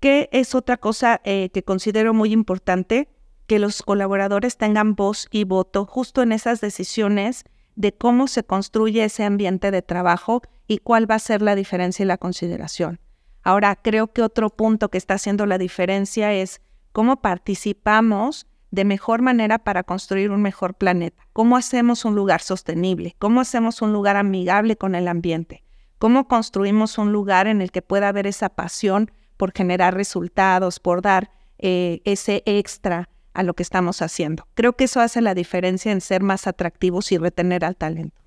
¿Qué 0.00 0.28
es 0.32 0.54
otra 0.54 0.76
cosa 0.76 1.20
eh, 1.24 1.50
que 1.54 1.62
considero 1.62 2.12
muy 2.12 2.32
importante? 2.32 3.08
Que 3.46 3.58
los 3.58 3.82
colaboradores 3.82 4.56
tengan 4.56 4.96
voz 4.96 5.28
y 5.30 5.44
voto 5.44 5.86
justo 5.86 6.22
en 6.22 6.32
esas 6.32 6.60
decisiones 6.60 7.44
de 7.76 7.92
cómo 7.92 8.26
se 8.26 8.44
construye 8.44 9.04
ese 9.04 9.24
ambiente 9.24 9.70
de 9.70 9.82
trabajo 9.82 10.42
y 10.66 10.78
cuál 10.78 11.10
va 11.10 11.16
a 11.16 11.20
ser 11.20 11.40
la 11.40 11.54
diferencia 11.54 12.02
y 12.02 12.06
la 12.06 12.18
consideración. 12.18 13.00
Ahora, 13.42 13.76
creo 13.76 14.12
que 14.12 14.22
otro 14.22 14.50
punto 14.50 14.88
que 14.88 14.98
está 14.98 15.14
haciendo 15.14 15.46
la 15.46 15.58
diferencia 15.58 16.32
es 16.32 16.60
cómo 16.92 17.20
participamos 17.20 18.46
de 18.74 18.84
mejor 18.84 19.22
manera 19.22 19.58
para 19.60 19.84
construir 19.84 20.32
un 20.32 20.42
mejor 20.42 20.74
planeta. 20.74 21.24
¿Cómo 21.32 21.56
hacemos 21.56 22.04
un 22.04 22.16
lugar 22.16 22.40
sostenible? 22.40 23.14
¿Cómo 23.20 23.40
hacemos 23.40 23.82
un 23.82 23.92
lugar 23.92 24.16
amigable 24.16 24.76
con 24.76 24.96
el 24.96 25.06
ambiente? 25.06 25.62
¿Cómo 25.98 26.26
construimos 26.26 26.98
un 26.98 27.12
lugar 27.12 27.46
en 27.46 27.62
el 27.62 27.70
que 27.70 27.82
pueda 27.82 28.08
haber 28.08 28.26
esa 28.26 28.48
pasión 28.48 29.12
por 29.36 29.52
generar 29.52 29.94
resultados, 29.94 30.80
por 30.80 31.02
dar 31.02 31.30
eh, 31.58 32.02
ese 32.04 32.42
extra 32.46 33.08
a 33.32 33.44
lo 33.44 33.54
que 33.54 33.62
estamos 33.62 34.02
haciendo? 34.02 34.48
Creo 34.54 34.72
que 34.72 34.84
eso 34.84 35.00
hace 35.00 35.20
la 35.20 35.34
diferencia 35.34 35.92
en 35.92 36.00
ser 36.00 36.24
más 36.24 36.48
atractivos 36.48 37.12
y 37.12 37.18
retener 37.18 37.64
al 37.64 37.76
talento. 37.76 38.20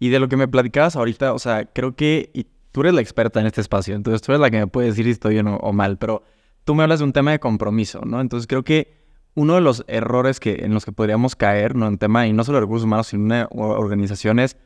Y 0.00 0.08
de 0.08 0.18
lo 0.18 0.28
que 0.28 0.36
me 0.36 0.48
platicabas 0.48 0.96
ahorita, 0.96 1.32
o 1.34 1.38
sea, 1.38 1.66
creo 1.66 1.94
que, 1.94 2.48
tú 2.72 2.80
eres 2.80 2.94
la 2.94 3.00
experta 3.00 3.38
en 3.38 3.46
este 3.46 3.60
espacio, 3.60 3.94
entonces 3.94 4.20
tú 4.22 4.32
eres 4.32 4.40
la 4.40 4.50
que 4.50 4.58
me 4.58 4.66
puede 4.66 4.88
decir 4.88 5.04
si 5.04 5.12
estoy 5.12 5.34
bien 5.34 5.46
o, 5.46 5.72
mal, 5.72 5.98
pero 5.98 6.24
tú 6.64 6.74
me 6.74 6.82
hablas 6.82 6.98
de 6.98 7.04
un 7.04 7.12
tema 7.12 7.30
de 7.30 7.38
compromiso, 7.38 8.00
¿no? 8.04 8.20
Entonces 8.20 8.48
creo 8.48 8.64
que 8.64 9.03
uno 9.34 9.54
de 9.54 9.60
los 9.60 9.84
errores 9.88 10.40
que, 10.40 10.64
en 10.64 10.74
los 10.74 10.84
que 10.84 10.92
podríamos 10.92 11.36
caer, 11.36 11.74
¿no? 11.74 11.86
En 11.86 11.98
tema, 11.98 12.26
y 12.26 12.32
no 12.32 12.44
solo 12.44 12.56
de 12.56 12.62
recursos 12.62 12.84
humanos, 12.84 13.08
sino 13.08 13.34
en 13.34 13.46
organizaciones, 13.50 14.56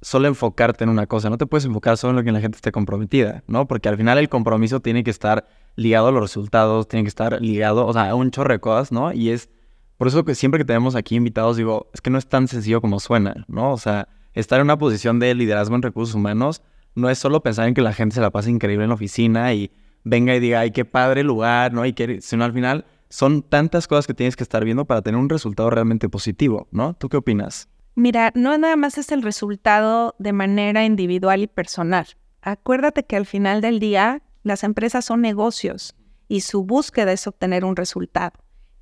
solo 0.00 0.28
enfocarte 0.28 0.84
en 0.84 0.90
una 0.90 1.06
cosa. 1.06 1.30
No 1.30 1.38
te 1.38 1.46
puedes 1.46 1.64
enfocar 1.64 1.96
solo 1.96 2.10
en 2.10 2.16
lo 2.16 2.24
que 2.24 2.32
la 2.32 2.40
gente 2.40 2.56
esté 2.56 2.70
comprometida, 2.72 3.42
¿no? 3.46 3.66
Porque 3.66 3.88
al 3.88 3.96
final 3.96 4.18
el 4.18 4.28
compromiso 4.28 4.80
tiene 4.80 5.02
que 5.02 5.10
estar 5.10 5.46
ligado 5.76 6.08
a 6.08 6.12
los 6.12 6.20
resultados, 6.20 6.86
tiene 6.86 7.04
que 7.04 7.08
estar 7.08 7.40
ligado, 7.40 7.86
o 7.86 7.92
sea, 7.92 8.10
a 8.10 8.14
un 8.14 8.30
chorro 8.30 8.52
de 8.52 8.60
cosas, 8.60 8.92
¿no? 8.92 9.12
Y 9.12 9.30
es 9.30 9.48
por 9.96 10.08
eso 10.08 10.24
que 10.24 10.34
siempre 10.34 10.58
que 10.58 10.64
tenemos 10.64 10.94
aquí 10.94 11.16
invitados, 11.16 11.56
digo, 11.56 11.88
es 11.94 12.00
que 12.00 12.10
no 12.10 12.18
es 12.18 12.28
tan 12.28 12.48
sencillo 12.48 12.80
como 12.80 13.00
suena, 13.00 13.44
¿no? 13.48 13.72
O 13.72 13.78
sea, 13.78 14.08
estar 14.34 14.60
en 14.60 14.66
una 14.66 14.78
posición 14.78 15.18
de 15.18 15.34
liderazgo 15.34 15.74
en 15.74 15.82
recursos 15.82 16.14
humanos 16.14 16.62
no 16.94 17.10
es 17.10 17.18
solo 17.18 17.42
pensar 17.42 17.66
en 17.66 17.74
que 17.74 17.82
la 17.82 17.92
gente 17.92 18.14
se 18.14 18.20
la 18.20 18.30
pase 18.30 18.50
increíble 18.50 18.84
en 18.84 18.90
la 18.90 18.94
oficina 18.94 19.52
y 19.54 19.72
venga 20.04 20.34
y 20.34 20.40
diga, 20.40 20.60
ay, 20.60 20.70
qué 20.70 20.84
padre 20.84 21.22
lugar, 21.24 21.72
¿no? 21.72 21.86
Y 21.86 21.92
que, 21.92 22.20
sino 22.20 22.44
al 22.44 22.52
final 22.52 22.84
son 23.14 23.42
tantas 23.42 23.86
cosas 23.86 24.08
que 24.08 24.14
tienes 24.14 24.34
que 24.34 24.42
estar 24.42 24.64
viendo 24.64 24.86
para 24.86 25.00
tener 25.00 25.20
un 25.20 25.28
resultado 25.28 25.70
realmente 25.70 26.08
positivo, 26.08 26.66
¿no? 26.72 26.94
¿Tú 26.94 27.08
qué 27.08 27.16
opinas? 27.16 27.68
Mira, 27.94 28.32
no 28.34 28.58
nada 28.58 28.74
más 28.74 28.98
es 28.98 29.12
el 29.12 29.22
resultado 29.22 30.16
de 30.18 30.32
manera 30.32 30.84
individual 30.84 31.40
y 31.40 31.46
personal. 31.46 32.08
Acuérdate 32.42 33.04
que 33.04 33.14
al 33.14 33.24
final 33.24 33.60
del 33.60 33.78
día 33.78 34.22
las 34.42 34.64
empresas 34.64 35.04
son 35.04 35.20
negocios 35.20 35.94
y 36.26 36.40
su 36.40 36.64
búsqueda 36.64 37.12
es 37.12 37.28
obtener 37.28 37.64
un 37.64 37.76
resultado. 37.76 38.32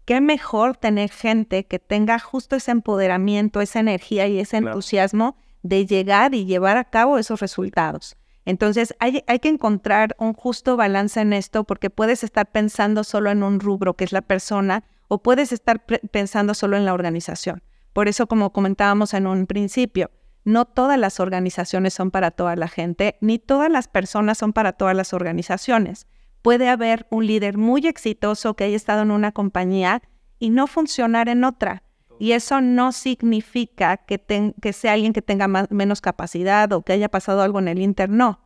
Qué 0.07 0.23
mejor 0.23 0.79
tener 0.79 1.11
gente 1.11 1.67
que 1.67 1.79
tenga 1.79 2.19
justo 2.19 2.57
ese 2.57 2.71
empoderamiento, 2.71 3.61
esa 3.61 3.81
energía 3.81 4.29
y 4.29 4.39
ese 4.39 4.57
entusiasmo 4.57 5.37
de 5.63 5.85
llegar 5.85 6.35
y 6.35 6.47
llevar 6.47 6.79
a 6.79 6.85
cabo 6.85 7.19
esos 7.19 7.41
resultados. 7.41 8.17
Entonces 8.45 8.95
hay, 8.99 9.23
que 9.41 9.49
encontrar 9.49 10.17
un 10.19 10.33
justo 10.33 10.77
balance 10.77 11.21
en 11.21 11.33
esto 11.33 11.65
porque 11.65 11.91
puedes 11.91 12.25
estar 12.25 12.51
pensando 12.51 13.05
solo 13.05 13.31
en 13.31 13.43
un 13.43 13.61
rubro 13.61 13.95
que 13.95 14.05
es 14.05 14.13
la 14.13 14.23
persona 14.23 14.85
o 15.09 15.23
puedes 15.23 15.53
estar 15.53 15.85
pensando 15.85 16.55
solo 16.55 16.77
en 16.77 16.85
la 16.85 16.95
organización. 16.95 17.63
Por 17.93 18.09
eso, 18.09 18.27
como 18.27 18.53
comentábamos 18.53 19.15
en 19.15 19.27
un 19.27 19.47
principio, 19.47 20.11
no 20.45 20.65
todas 20.65 20.99
las 20.99 21.21
organizaciones 21.21 21.95
son 21.95 22.11
para 22.11 22.31
toda 22.31 22.57
la 22.57 22.67
gente, 22.67 23.17
ni 23.21 23.39
todas 23.39 23.71
las 23.71 23.87
personas 23.87 24.39
son 24.39 24.53
para 24.53 24.73
todas 24.73 24.97
las 24.97 25.13
organizaciones. 25.13 26.07
Puede 26.41 26.69
haber 26.69 27.07
un 27.11 27.27
líder 27.27 27.59
muy 27.59 27.87
exitoso 27.87 28.55
que 28.55 28.65
haya 28.65 28.75
estado 28.75 29.03
en 29.03 29.13
una 29.13 29.31
compañía 29.31 30.03
y 30.41 30.51
no 30.51 30.67
funcionar 30.67 31.29
en 31.29 31.45
otra. 31.45 31.85
Y 32.23 32.35
eso 32.35 32.61
no 32.61 32.93
significa 32.93 33.97
que, 33.97 34.23
que 34.63 34.73
sea 34.73 34.93
alguien 34.93 35.13
que 35.13 35.23
tenga 35.23 35.49
menos 35.49 36.01
capacidad 36.01 36.73
o 36.73 36.83
que 36.83 36.93
haya 36.93 37.09
pasado 37.09 37.43
algo 37.43 37.59
en 37.59 37.67
el 37.67 37.81
Inter, 37.81 38.09
no. 38.11 38.39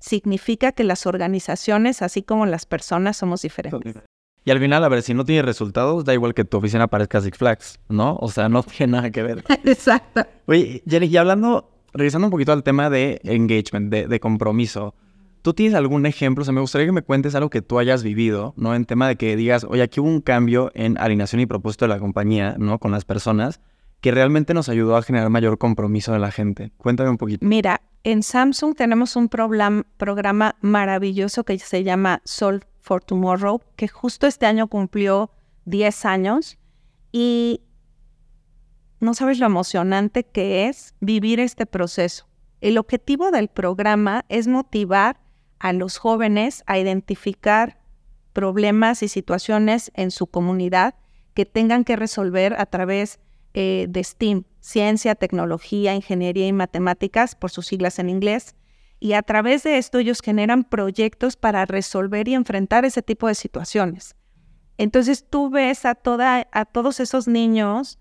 Significa 0.00 0.72
que 0.72 0.82
las 0.82 1.06
organizaciones, 1.06 2.02
así 2.02 2.24
como 2.24 2.44
las 2.44 2.66
personas, 2.66 3.18
somos 3.18 3.42
diferentes. 3.42 3.94
Y 4.44 4.50
al 4.50 4.58
final, 4.58 4.82
a 4.82 4.88
ver, 4.88 5.02
si 5.02 5.14
no 5.14 5.24
tiene 5.24 5.42
resultados, 5.42 6.04
da 6.04 6.12
igual 6.12 6.34
que 6.34 6.44
tu 6.44 6.56
oficina 6.56 6.88
parezca 6.88 7.20
Six 7.20 7.38
Flags, 7.38 7.78
¿no? 7.88 8.16
O 8.16 8.28
sea, 8.32 8.48
no 8.48 8.62
tiene 8.76 8.94
nada 8.94 9.12
que 9.12 9.22
ver. 9.22 9.44
Exacto. 9.64 10.26
Oye, 10.46 10.82
Jenny, 10.88 11.06
y 11.06 11.16
hablando, 11.16 11.70
regresando 11.92 12.26
un 12.26 12.32
poquito 12.32 12.50
al 12.50 12.64
tema 12.64 12.90
de 12.90 13.20
engagement, 13.22 13.92
de, 13.92 14.08
de 14.08 14.18
compromiso, 14.18 14.96
¿Tú 15.42 15.54
tienes 15.54 15.74
algún 15.74 16.04
ejemplo? 16.06 16.42
O 16.42 16.44
sea, 16.44 16.52
me 16.52 16.60
gustaría 16.60 16.86
que 16.86 16.92
me 16.92 17.02
cuentes 17.02 17.34
algo 17.34 17.48
que 17.48 17.62
tú 17.62 17.78
hayas 17.78 18.02
vivido, 18.02 18.52
¿no? 18.56 18.74
En 18.74 18.84
tema 18.84 19.08
de 19.08 19.16
que 19.16 19.36
digas, 19.36 19.64
oye, 19.64 19.82
aquí 19.82 20.00
hubo 20.00 20.08
un 20.08 20.20
cambio 20.20 20.70
en 20.74 20.98
alineación 20.98 21.40
y 21.40 21.46
propósito 21.46 21.86
de 21.86 21.90
la 21.90 21.98
compañía, 21.98 22.56
¿no? 22.58 22.78
Con 22.78 22.90
las 22.90 23.04
personas, 23.04 23.60
que 24.00 24.10
realmente 24.10 24.54
nos 24.54 24.68
ayudó 24.68 24.96
a 24.96 25.02
generar 25.02 25.30
mayor 25.30 25.58
compromiso 25.58 26.12
de 26.12 26.18
la 26.18 26.30
gente. 26.30 26.72
Cuéntame 26.76 27.10
un 27.10 27.18
poquito. 27.18 27.46
Mira, 27.46 27.80
en 28.02 28.22
Samsung 28.22 28.74
tenemos 28.74 29.16
un 29.16 29.28
programa 29.28 30.56
maravilloso 30.60 31.44
que 31.44 31.58
se 31.58 31.84
llama 31.84 32.20
Solve 32.24 32.66
for 32.80 33.02
Tomorrow, 33.02 33.60
que 33.76 33.88
justo 33.88 34.26
este 34.26 34.46
año 34.46 34.68
cumplió 34.68 35.30
10 35.66 36.04
años 36.06 36.58
y 37.12 37.62
no 39.00 39.14
sabes 39.14 39.38
lo 39.38 39.46
emocionante 39.46 40.24
que 40.24 40.68
es 40.68 40.94
vivir 41.00 41.40
este 41.40 41.66
proceso. 41.66 42.26
El 42.60 42.76
objetivo 42.76 43.30
del 43.30 43.48
programa 43.48 44.24
es 44.28 44.46
motivar 44.46 45.18
a 45.60 45.72
los 45.72 45.98
jóvenes 45.98 46.64
a 46.66 46.78
identificar 46.78 47.78
problemas 48.32 49.02
y 49.02 49.08
situaciones 49.08 49.92
en 49.94 50.10
su 50.10 50.26
comunidad 50.26 50.94
que 51.34 51.46
tengan 51.46 51.84
que 51.84 51.96
resolver 51.96 52.54
a 52.58 52.66
través 52.66 53.20
eh, 53.54 53.86
de 53.88 54.02
STEAM, 54.02 54.44
ciencia, 54.60 55.14
tecnología, 55.14 55.94
ingeniería 55.94 56.46
y 56.46 56.52
matemáticas, 56.52 57.34
por 57.34 57.50
sus 57.50 57.66
siglas 57.66 57.98
en 57.98 58.08
inglés. 58.08 58.56
Y 58.98 59.14
a 59.14 59.22
través 59.22 59.62
de 59.62 59.78
esto 59.78 59.98
ellos 59.98 60.20
generan 60.20 60.64
proyectos 60.64 61.36
para 61.36 61.64
resolver 61.66 62.28
y 62.28 62.34
enfrentar 62.34 62.84
ese 62.84 63.02
tipo 63.02 63.28
de 63.28 63.34
situaciones. 63.34 64.16
Entonces 64.78 65.26
tú 65.28 65.50
ves 65.50 65.84
a, 65.84 65.94
toda, 65.94 66.48
a 66.52 66.64
todos 66.64 67.00
esos 67.00 67.28
niños 67.28 67.98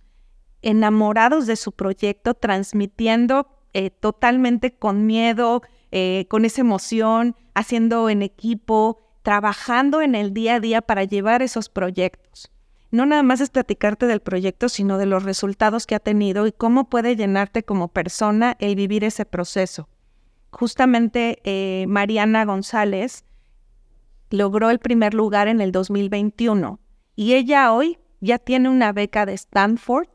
enamorados 0.61 1.45
de 1.47 1.55
su 1.55 1.71
proyecto, 1.71 2.33
transmitiendo 2.33 3.47
eh, 3.73 3.89
totalmente 3.89 4.71
con 4.71 5.05
miedo, 5.05 5.61
eh, 5.91 6.25
con 6.29 6.45
esa 6.45 6.61
emoción, 6.61 7.35
haciendo 7.59 8.09
en 8.09 8.21
equipo, 8.21 8.99
trabajando 9.21 10.01
en 10.01 10.15
el 10.15 10.33
día 10.33 10.55
a 10.55 10.59
día 10.59 10.81
para 10.81 11.03
llevar 11.03 11.41
esos 11.41 11.69
proyectos. 11.69 12.51
No 12.91 13.05
nada 13.05 13.21
más 13.21 13.41
es 13.41 13.49
platicarte 13.49 14.07
del 14.07 14.21
proyecto, 14.21 14.69
sino 14.69 14.97
de 14.97 15.05
los 15.05 15.23
resultados 15.23 15.85
que 15.85 15.95
ha 15.95 15.99
tenido 15.99 16.47
y 16.47 16.51
cómo 16.51 16.89
puede 16.89 17.15
llenarte 17.15 17.63
como 17.63 17.89
persona 17.89 18.55
el 18.59 18.75
vivir 18.75 19.03
ese 19.03 19.25
proceso. 19.25 19.87
Justamente 20.51 21.39
eh, 21.43 21.85
Mariana 21.87 22.45
González 22.45 23.25
logró 24.31 24.71
el 24.71 24.79
primer 24.79 25.13
lugar 25.13 25.47
en 25.47 25.61
el 25.61 25.71
2021 25.71 26.79
y 27.15 27.33
ella 27.33 27.71
hoy 27.71 27.99
ya 28.21 28.39
tiene 28.39 28.69
una 28.69 28.91
beca 28.93 29.25
de 29.25 29.33
Stanford 29.33 30.07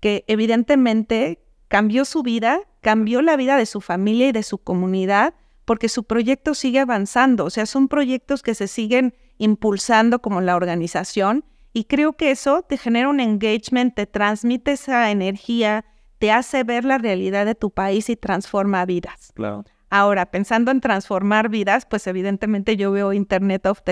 que 0.00 0.24
evidentemente 0.28 1.42
cambió 1.68 2.04
su 2.04 2.22
vida 2.22 2.60
cambió 2.80 3.20
la 3.20 3.36
vida 3.36 3.56
de 3.56 3.66
su 3.66 3.80
familia 3.80 4.28
y 4.28 4.32
de 4.32 4.44
su 4.44 4.58
comunidad 4.58 5.34
porque 5.66 5.90
su 5.90 6.04
proyecto 6.04 6.54
sigue 6.54 6.78
avanzando. 6.78 7.44
O 7.44 7.50
sea, 7.50 7.66
son 7.66 7.88
proyectos 7.88 8.42
que 8.42 8.54
se 8.54 8.68
siguen 8.68 9.14
impulsando 9.36 10.22
como 10.22 10.40
la 10.40 10.56
organización 10.56 11.44
y 11.74 11.84
creo 11.84 12.14
que 12.14 12.30
eso 12.30 12.62
te 12.62 12.78
genera 12.78 13.10
un 13.10 13.20
engagement, 13.20 13.94
te 13.94 14.06
transmite 14.06 14.72
esa 14.72 15.10
energía, 15.10 15.84
te 16.18 16.32
hace 16.32 16.64
ver 16.64 16.86
la 16.86 16.96
realidad 16.96 17.44
de 17.44 17.54
tu 17.54 17.70
país 17.70 18.08
y 18.08 18.16
transforma 18.16 18.86
vidas. 18.86 19.32
Claro. 19.34 19.62
Ahora, 19.90 20.30
pensando 20.30 20.70
en 20.70 20.80
transformar 20.80 21.50
vidas, 21.50 21.84
pues 21.84 22.06
evidentemente 22.06 22.76
yo 22.76 22.92
veo 22.92 23.12
Internet 23.12 23.66
of, 23.66 23.82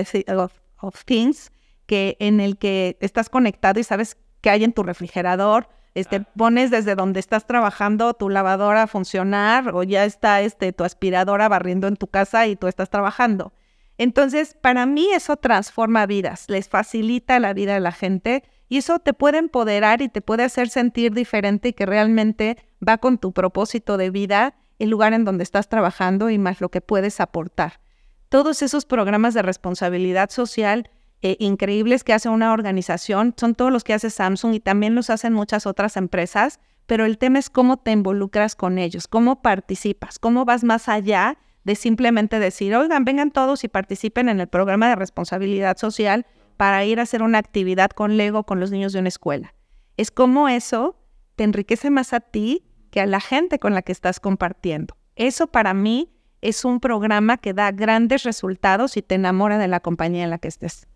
of 0.81 1.05
Things, 1.05 1.51
que 1.85 2.17
en 2.19 2.39
el 2.39 2.57
que 2.57 2.97
estás 3.01 3.29
conectado 3.29 3.79
y 3.79 3.83
sabes 3.83 4.17
qué 4.41 4.49
hay 4.49 4.63
en 4.63 4.73
tu 4.73 4.81
refrigerador, 4.81 5.69
este, 5.95 6.21
pones 6.21 6.71
desde 6.71 6.95
donde 6.95 7.21
estás 7.21 7.47
trabajando 7.47 8.13
tu 8.13 8.29
lavadora 8.29 8.83
a 8.83 8.87
funcionar 8.87 9.73
o 9.73 9.81
ya 9.83 10.05
está 10.05 10.41
este, 10.41 10.73
tu 10.73 10.83
aspiradora 10.83 11.47
barriendo 11.47 11.87
en 11.87 11.95
tu 11.95 12.07
casa 12.07 12.45
y 12.47 12.57
tú 12.57 12.67
estás 12.67 12.89
trabajando. 12.89 13.53
Entonces, 13.97 14.57
para 14.59 14.85
mí 14.85 15.07
eso 15.13 15.37
transforma 15.37 16.05
vidas, 16.05 16.49
les 16.49 16.67
facilita 16.67 17.39
la 17.39 17.53
vida 17.53 17.77
a 17.77 17.79
la 17.79 17.93
gente 17.93 18.43
y 18.67 18.77
eso 18.77 18.99
te 18.99 19.13
puede 19.13 19.37
empoderar 19.37 20.01
y 20.01 20.09
te 20.09 20.21
puede 20.21 20.43
hacer 20.43 20.67
sentir 20.67 21.13
diferente 21.13 21.69
y 21.69 21.73
que 21.73 21.85
realmente 21.85 22.57
va 22.85 22.97
con 22.97 23.17
tu 23.17 23.31
propósito 23.31 23.95
de 23.95 24.09
vida, 24.09 24.55
el 24.79 24.89
lugar 24.89 25.13
en 25.13 25.23
donde 25.23 25.43
estás 25.43 25.69
trabajando 25.69 26.29
y 26.29 26.37
más 26.37 26.59
lo 26.59 26.69
que 26.69 26.81
puedes 26.81 27.21
aportar. 27.21 27.79
Todos 28.27 28.61
esos 28.61 28.85
programas 28.85 29.33
de 29.33 29.43
responsabilidad 29.43 30.29
social 30.29 30.89
eh, 31.21 31.37
increíbles 31.39 32.03
que 32.03 32.13
hace 32.13 32.29
una 32.29 32.53
organización, 32.53 33.33
son 33.37 33.55
todos 33.55 33.71
los 33.71 33.83
que 33.83 33.93
hace 33.93 34.09
Samsung 34.09 34.53
y 34.53 34.59
también 34.59 34.95
los 34.95 35.09
hacen 35.09 35.33
muchas 35.33 35.65
otras 35.65 35.97
empresas, 35.97 36.59
pero 36.85 37.05
el 37.05 37.17
tema 37.17 37.39
es 37.39 37.49
cómo 37.49 37.77
te 37.77 37.91
involucras 37.91 38.55
con 38.55 38.77
ellos, 38.77 39.07
cómo 39.07 39.41
participas, 39.41 40.19
cómo 40.19 40.45
vas 40.45 40.63
más 40.63 40.87
allá 40.87 41.37
de 41.63 41.75
simplemente 41.75 42.39
decir, 42.39 42.75
oigan, 42.75 43.05
vengan 43.05 43.31
todos 43.31 43.63
y 43.63 43.67
participen 43.67 44.29
en 44.29 44.39
el 44.39 44.47
programa 44.47 44.87
de 44.87 44.95
responsabilidad 44.95 45.77
social 45.77 46.25
para 46.57 46.85
ir 46.85 46.99
a 46.99 47.03
hacer 47.03 47.23
una 47.23 47.39
actividad 47.39 47.89
con 47.89 48.17
Lego 48.17 48.43
con 48.43 48.59
los 48.59 48.71
niños 48.71 48.93
de 48.93 48.99
una 48.99 49.09
escuela. 49.09 49.55
Es 49.97 50.11
como 50.11 50.47
eso 50.47 50.95
te 51.35 51.43
enriquece 51.43 51.89
más 51.89 52.13
a 52.13 52.19
ti 52.19 52.63
que 52.91 53.01
a 53.01 53.05
la 53.05 53.19
gente 53.19 53.59
con 53.59 53.73
la 53.73 53.81
que 53.81 53.91
estás 53.91 54.19
compartiendo. 54.19 54.95
Eso 55.15 55.47
para 55.47 55.73
mí 55.73 56.13
es 56.41 56.63
un 56.63 56.79
programa 56.79 57.37
que 57.37 57.53
da 57.53 57.71
grandes 57.71 58.23
resultados 58.23 58.95
y 58.97 59.01
te 59.01 59.15
enamora 59.15 59.57
de 59.57 59.67
la 59.67 59.79
compañía 59.79 60.23
en 60.23 60.29
la 60.29 60.37
que 60.37 60.47
estés. 60.47 60.87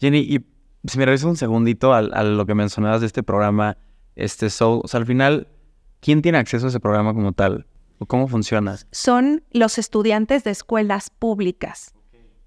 Jenny, 0.00 0.18
y 0.18 0.44
si 0.84 0.98
me 0.98 1.04
regreso 1.04 1.28
un 1.28 1.36
segundito 1.36 1.92
a, 1.92 2.02
lo 2.02 2.46
que 2.46 2.54
mencionabas 2.54 3.00
de 3.00 3.06
este 3.06 3.22
programa, 3.22 3.76
este 4.16 4.50
Soul, 4.50 4.80
o 4.84 4.88
sea, 4.88 5.00
al 5.00 5.06
final, 5.06 5.48
¿quién 6.00 6.22
tiene 6.22 6.38
acceso 6.38 6.66
a 6.66 6.68
ese 6.68 6.80
programa 6.80 7.14
como 7.14 7.32
tal? 7.32 7.66
¿O 7.98 8.06
cómo 8.06 8.28
funciona? 8.28 8.76
Son 8.92 9.42
los 9.50 9.78
estudiantes 9.78 10.44
de 10.44 10.52
escuelas 10.52 11.10
públicas. 11.10 11.94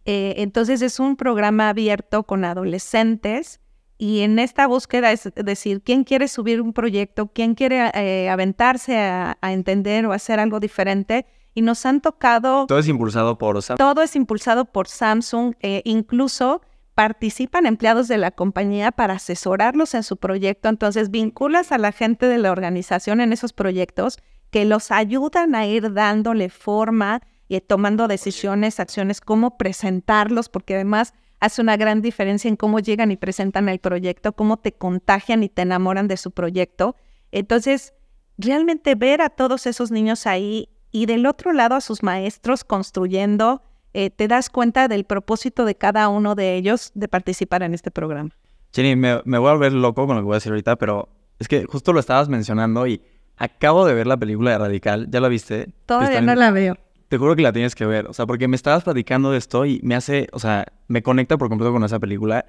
Eh, 0.06 0.36
entonces 0.38 0.82
es 0.82 1.00
un 1.00 1.16
programa 1.16 1.70
abierto 1.70 2.24
con 2.24 2.44
adolescentes 2.46 3.60
y 3.98 4.22
en 4.22 4.40
esta 4.40 4.66
búsqueda 4.66 5.12
es 5.12 5.32
decir, 5.36 5.84
¿quién 5.84 6.04
quiere 6.06 6.28
subir 6.28 6.62
un 6.62 6.74
proyecto? 6.74 7.28
¿Quién 7.28 7.54
quiere 7.54 7.92
eh, 7.94 8.30
aventarse 8.30 8.98
a, 8.98 9.38
entender 9.44 10.08
o 10.08 10.14
hacer 10.14 10.40
algo 10.40 10.60
diferente? 10.60 11.28
Y 11.54 11.62
nos 11.62 11.86
han 11.86 12.02
tocado... 12.02 12.66
Todo 12.66 12.80
es 12.80 12.88
impulsado 12.88 13.38
por 13.38 13.62
Samsung. 13.62 13.78
Todo 13.78 14.02
es 14.02 14.16
impulsado 14.16 14.66
por 14.66 14.88
Samsung. 14.88 15.54
Eh, 15.60 15.82
incluso 15.86 16.62
participan 17.02 17.66
empleados 17.66 18.08
de 18.08 18.20
la 18.20 18.30
compañía 18.30 18.92
para 18.92 19.16
asesorarlos 19.16 19.96
en 19.96 20.04
su 20.04 20.18
proyecto, 20.18 20.70
entonces 20.70 21.10
vinculas 21.10 21.72
a 21.72 21.80
la 21.80 21.92
gente 21.92 22.28
de 22.28 22.38
la 22.38 22.52
organización 22.52 23.22
en 23.22 23.34
esos 23.34 23.54
proyectos 23.54 24.20
que 24.52 24.66
los 24.66 24.92
ayudan 24.92 25.56
a 25.56 25.66
ir 25.66 25.94
dándole 25.94 26.50
forma 26.50 27.24
y 27.48 27.60
tomando 27.60 28.08
decisiones, 28.08 28.80
acciones, 28.80 29.20
cómo 29.20 29.58
presentarlos, 29.58 30.48
porque 30.48 30.76
además 30.76 31.16
hace 31.40 31.64
una 31.64 31.76
gran 31.76 32.04
diferencia 32.04 32.48
en 32.48 32.56
cómo 32.56 32.78
llegan 32.78 33.10
y 33.10 33.18
presentan 33.18 33.68
el 33.68 33.80
proyecto, 33.80 34.34
cómo 34.34 34.58
te 34.58 34.72
contagian 34.72 35.42
y 35.42 35.50
te 35.50 35.64
enamoran 35.64 36.08
de 36.08 36.18
su 36.18 36.30
proyecto. 36.30 36.96
Entonces, 37.32 37.96
realmente 38.38 38.94
ver 38.94 39.24
a 39.24 39.30
todos 39.30 39.66
esos 39.66 39.90
niños 39.90 40.28
ahí 40.28 40.70
y 40.92 41.08
del 41.08 41.26
otro 41.26 41.52
lado 41.52 41.74
a 41.74 41.82
sus 41.82 42.04
maestros 42.04 42.64
construyendo, 42.64 43.64
eh, 43.94 44.10
te 44.10 44.28
das 44.28 44.50
cuenta 44.50 44.88
del 44.88 45.04
propósito 45.04 45.66
de 45.66 45.76
cada 45.76 46.10
uno 46.10 46.36
de 46.36 46.56
ellos 46.56 46.92
de 46.94 47.08
participar 47.08 47.64
en 47.64 47.74
este 47.74 47.92
programa. 47.92 48.32
Jenny, 48.74 48.96
me, 48.96 49.22
me 49.26 49.38
voy 49.38 49.50
a 49.50 49.54
volver 49.54 49.74
loco 49.74 50.08
con 50.08 50.16
lo 50.16 50.22
que 50.22 50.26
voy 50.26 50.34
a 50.34 50.38
decir 50.38 50.52
ahorita, 50.52 50.78
pero 50.78 51.10
es 51.40 51.48
que 51.48 51.66
justo 51.66 51.92
lo 51.92 52.00
estabas 52.00 52.30
mencionando 52.30 52.88
y 52.88 53.02
acabo 53.38 53.86
de 53.86 53.94
ver 53.94 54.08
la 54.08 54.18
película 54.18 54.52
de 54.52 54.58
Radical. 54.60 55.08
¿Ya 55.10 55.20
la 55.20 55.28
viste? 55.28 55.70
Todavía 55.86 56.22
no 56.22 56.36
la 56.36 56.52
veo. 56.52 56.78
Te 57.10 57.18
juro 57.18 57.36
que 57.36 57.42
la 57.42 57.52
tienes 57.52 57.76
que 57.76 57.86
ver. 57.86 58.08
O 58.08 58.14
sea, 58.14 58.26
porque 58.26 58.48
me 58.48 58.56
estabas 58.56 58.84
platicando 58.84 59.32
de 59.32 59.38
esto 59.38 59.66
y 59.66 59.82
me 59.84 59.96
hace, 59.96 60.30
o 60.32 60.40
sea, 60.40 60.66
me 60.88 61.02
conecta 61.02 61.38
por 61.38 61.50
completo 61.50 61.74
con 61.74 61.84
esa 61.84 62.00
película. 62.00 62.46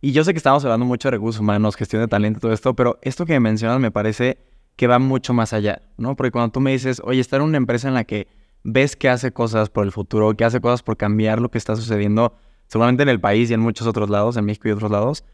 Y 0.00 0.12
yo 0.12 0.24
sé 0.24 0.32
que 0.32 0.38
estamos 0.38 0.64
hablando 0.64 0.86
mucho 0.86 1.08
de 1.08 1.16
recursos 1.16 1.40
humanos, 1.40 1.76
gestión 1.76 2.00
de 2.00 2.08
talento, 2.08 2.40
todo 2.40 2.52
esto, 2.52 2.74
pero 2.74 2.98
esto 3.02 3.26
que 3.26 3.32
me 3.34 3.40
mencionas 3.40 3.80
me 3.80 3.90
parece 3.90 4.38
que 4.76 4.86
va 4.86 4.98
mucho 4.98 5.34
más 5.34 5.52
allá, 5.52 5.82
¿no? 5.96 6.16
Porque 6.16 6.30
cuando 6.30 6.52
tú 6.52 6.60
me 6.60 6.70
dices, 6.70 7.02
oye, 7.04 7.20
estar 7.20 7.40
en 7.40 7.46
una 7.46 7.56
empresa 7.56 7.88
en 7.88 7.94
la 7.94 8.04
que 8.04 8.28
ves 8.66 8.96
que 8.96 9.08
hace 9.08 9.32
cosas 9.32 9.70
por 9.70 9.84
el 9.84 9.92
futuro, 9.92 10.34
que 10.36 10.44
hace 10.44 10.60
cosas 10.60 10.82
por 10.82 10.96
cambiar 10.96 11.40
lo 11.40 11.50
que 11.50 11.58
está 11.58 11.76
sucediendo, 11.76 12.34
seguramente 12.66 13.04
en 13.04 13.08
el 13.08 13.20
país 13.20 13.48
y 13.50 13.54
en 13.54 13.60
muchos 13.60 13.86
otros 13.86 14.10
lados, 14.10 14.36
en 14.36 14.44
México 14.44 14.68
y 14.68 14.72
otros 14.72 14.90
lados, 14.90 15.24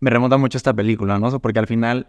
me 0.00 0.10
remonta 0.10 0.36
mucho 0.36 0.58
esta 0.58 0.74
película, 0.74 1.18
¿no? 1.20 1.38
Porque 1.38 1.60
al 1.60 1.68
final, 1.68 2.08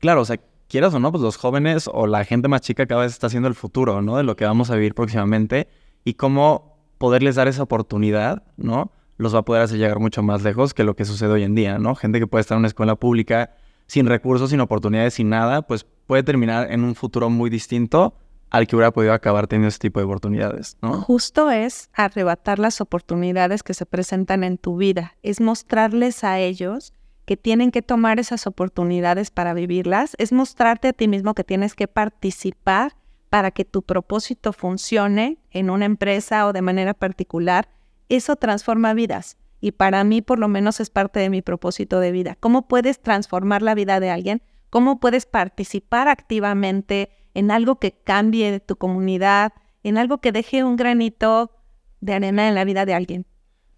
claro, 0.00 0.22
o 0.22 0.24
sea, 0.24 0.40
quieras 0.68 0.92
o 0.92 0.98
no, 0.98 1.12
pues 1.12 1.22
los 1.22 1.36
jóvenes 1.36 1.88
o 1.92 2.08
la 2.08 2.24
gente 2.24 2.48
más 2.48 2.62
chica 2.62 2.86
cada 2.86 3.02
vez 3.02 3.12
está 3.12 3.28
haciendo 3.28 3.48
el 3.48 3.54
futuro, 3.54 4.02
¿no? 4.02 4.16
De 4.16 4.24
lo 4.24 4.34
que 4.34 4.44
vamos 4.44 4.70
a 4.70 4.74
vivir 4.74 4.94
próximamente 4.94 5.68
y 6.04 6.14
cómo 6.14 6.76
poderles 6.98 7.36
dar 7.36 7.46
esa 7.46 7.62
oportunidad, 7.62 8.42
¿no? 8.56 8.90
Los 9.18 9.36
va 9.36 9.40
a 9.40 9.44
poder 9.44 9.62
hacer 9.62 9.78
llegar 9.78 10.00
mucho 10.00 10.24
más 10.24 10.42
lejos 10.42 10.74
que 10.74 10.82
lo 10.82 10.96
que 10.96 11.04
sucede 11.04 11.30
hoy 11.30 11.44
en 11.44 11.54
día, 11.54 11.78
¿no? 11.78 11.94
Gente 11.94 12.18
que 12.18 12.26
puede 12.26 12.40
estar 12.40 12.56
en 12.56 12.60
una 12.60 12.68
escuela 12.68 12.96
pública 12.96 13.54
sin 13.86 14.06
recursos, 14.06 14.50
sin 14.50 14.60
oportunidades, 14.60 15.14
sin 15.14 15.28
nada, 15.28 15.62
pues 15.62 15.86
puede 16.08 16.24
terminar 16.24 16.72
en 16.72 16.82
un 16.82 16.96
futuro 16.96 17.30
muy 17.30 17.50
distinto 17.50 18.14
al 18.50 18.66
que 18.66 18.76
hubiera 18.76 18.92
podido 18.92 19.12
acabar 19.12 19.46
teniendo 19.46 19.68
ese 19.68 19.78
tipo 19.78 20.00
de 20.00 20.06
oportunidades, 20.06 20.76
¿no? 20.82 21.00
Justo 21.02 21.50
es 21.50 21.90
arrebatar 21.92 22.58
las 22.58 22.80
oportunidades 22.80 23.62
que 23.62 23.74
se 23.74 23.86
presentan 23.86 24.44
en 24.44 24.58
tu 24.58 24.76
vida, 24.76 25.14
es 25.22 25.40
mostrarles 25.40 26.24
a 26.24 26.38
ellos 26.38 26.94
que 27.24 27.36
tienen 27.36 27.70
que 27.70 27.82
tomar 27.82 28.18
esas 28.18 28.46
oportunidades 28.46 29.30
para 29.30 29.52
vivirlas, 29.52 30.14
es 30.18 30.32
mostrarte 30.32 30.88
a 30.88 30.92
ti 30.94 31.08
mismo 31.08 31.34
que 31.34 31.44
tienes 31.44 31.74
que 31.74 31.86
participar 31.86 32.96
para 33.28 33.50
que 33.50 33.66
tu 33.66 33.82
propósito 33.82 34.54
funcione 34.54 35.38
en 35.50 35.68
una 35.68 35.84
empresa 35.84 36.46
o 36.46 36.54
de 36.54 36.62
manera 36.62 36.94
particular. 36.94 37.68
Eso 38.08 38.36
transforma 38.36 38.94
vidas 38.94 39.36
y 39.60 39.72
para 39.72 40.04
mí 40.04 40.22
por 40.22 40.38
lo 40.38 40.48
menos 40.48 40.80
es 40.80 40.88
parte 40.88 41.20
de 41.20 41.28
mi 41.28 41.42
propósito 41.42 42.00
de 42.00 42.12
vida. 42.12 42.36
¿Cómo 42.40 42.66
puedes 42.66 43.00
transformar 43.00 43.60
la 43.60 43.74
vida 43.74 44.00
de 44.00 44.08
alguien? 44.08 44.42
¿Cómo 44.70 44.98
puedes 44.98 45.26
participar 45.26 46.08
activamente 46.08 47.10
en 47.38 47.52
algo 47.52 47.78
que 47.78 47.92
cambie 47.92 48.58
tu 48.58 48.74
comunidad, 48.74 49.52
en 49.84 49.96
algo 49.96 50.18
que 50.18 50.32
deje 50.32 50.64
un 50.64 50.74
granito 50.74 51.52
de 52.00 52.14
arena 52.14 52.48
en 52.48 52.56
la 52.56 52.64
vida 52.64 52.84
de 52.84 52.94
alguien? 52.94 53.26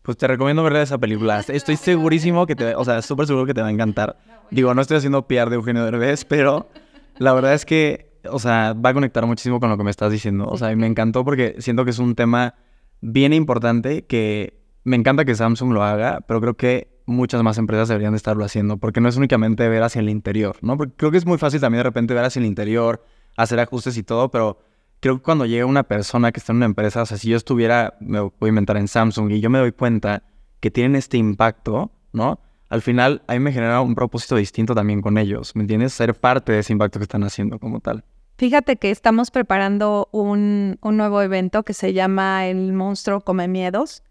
Pues 0.00 0.17
te 0.17 0.26
recomiendo 0.26 0.62
ver 0.62 0.76
esa 0.76 0.97
película. 0.97 1.40
Estoy 1.49 1.76
segurísimo 1.76 2.47
que 2.47 2.57
te, 2.57 2.75
o 2.75 2.85
sea, 2.87 3.02
súper 3.02 3.26
seguro 3.26 3.45
que 3.45 3.52
te 3.52 3.61
va 3.61 3.69
a 3.69 3.71
encantar. 3.71 4.17
Digo, 4.50 4.73
no 4.73 4.81
estoy 4.81 4.97
haciendo 4.97 5.29
PR 5.29 5.50
de 5.50 5.57
Eugenio 5.57 5.85
Derbez, 5.85 6.25
pero 6.25 6.71
la 7.19 7.35
verdad 7.35 7.52
es 7.52 7.67
que, 7.67 8.19
o 8.31 8.38
sea, 8.38 8.73
va 8.73 8.90
a 8.90 8.95
conectar 8.95 9.26
muchísimo 9.26 9.61
con 9.61 9.69
lo 9.69 9.76
que 9.76 9.85
me 9.85 9.90
estás 9.90 10.11
diciendo. 10.11 10.47
O 10.49 10.57
sea, 10.57 10.73
y 10.73 10.76
me 10.76 10.87
encantó 10.87 11.23
porque 11.23 11.57
siento 11.59 11.85
que 11.85 11.90
es 11.90 11.99
un 11.99 12.14
tema 12.14 12.55
bien 13.02 13.35
importante 13.35 14.07
que 14.07 14.59
me 14.85 14.97
encanta 14.97 15.26
que 15.26 15.35
Samsung 15.35 15.73
lo 15.73 15.85
haga, 15.85 16.21
pero 16.26 16.40
creo 16.40 16.57
que 16.57 17.02
muchas 17.05 17.43
más 17.43 17.59
empresas 17.59 17.88
deberían 17.88 18.14
de 18.14 18.17
estarlo 18.17 18.43
haciendo, 18.43 18.79
porque 18.79 19.02
no 19.02 19.11
es 19.11 19.17
únicamente 19.17 19.69
ver 19.69 19.83
hacia 19.83 20.00
el 20.00 20.09
interior, 20.09 20.57
¿no? 20.62 20.79
Porque 20.79 20.95
creo 20.97 21.11
que 21.11 21.19
es 21.19 21.26
muy 21.26 21.37
fácil 21.37 21.61
también 21.61 21.81
de 21.81 21.85
repente 21.85 22.14
ver 22.14 22.25
hacia 22.25 22.40
el 22.40 22.47
interior, 22.47 23.05
hacer 23.42 23.61
ajustes 23.61 23.97
y 23.97 24.02
todo, 24.02 24.30
pero 24.30 24.59
creo 25.00 25.16
que 25.16 25.22
cuando 25.22 25.46
llega 25.46 25.66
una 25.66 25.83
persona 25.83 26.33
que 26.33 26.40
está 26.40 26.53
en 26.53 26.59
una 26.59 26.66
empresa, 26.66 27.03
o 27.03 27.07
sea, 27.07 27.16
si 27.16 27.29
yo 27.29 27.37
estuviera, 27.37 27.94
me 28.00 28.20
voy 28.20 28.33
a 28.42 28.48
inventar 28.48 28.76
en 28.76 28.88
Samsung 28.88 29.31
y 29.33 29.40
yo 29.40 29.50
me 29.50 29.59
doy 29.59 29.72
cuenta 29.72 30.22
que 30.61 30.70
tienen 30.70 30.96
este 30.96 31.16
impacto, 31.16 31.90
¿no? 32.12 32.40
Al 32.68 32.83
final, 32.83 33.22
a 33.26 33.33
mí 33.33 33.40
me 33.40 33.53
genera 33.53 33.81
un 33.81 33.94
propósito 33.94 34.37
distinto 34.37 34.74
también 34.74 35.00
con 35.03 35.18
ellos, 35.18 35.57
¿me 35.57 35.62
entiendes? 35.62 35.92
Ser 35.92 36.14
parte 36.14 36.53
de 36.53 36.61
ese 36.61 36.72
impacto 36.72 36.98
que 36.98 37.05
están 37.05 37.24
haciendo 37.24 37.59
como 37.59 37.81
tal. 37.81 38.05
Fíjate 38.38 38.76
que 38.76 38.90
estamos 38.90 39.31
preparando 39.31 40.09
un, 40.12 40.79
un 40.81 40.96
nuevo 40.96 41.20
evento 41.20 41.62
que 41.62 41.74
se 41.74 41.92
llama 41.92 42.46
El 42.46 42.72
Monstruo 42.72 43.20
Come 43.20 43.48
Miedos, 43.48 44.03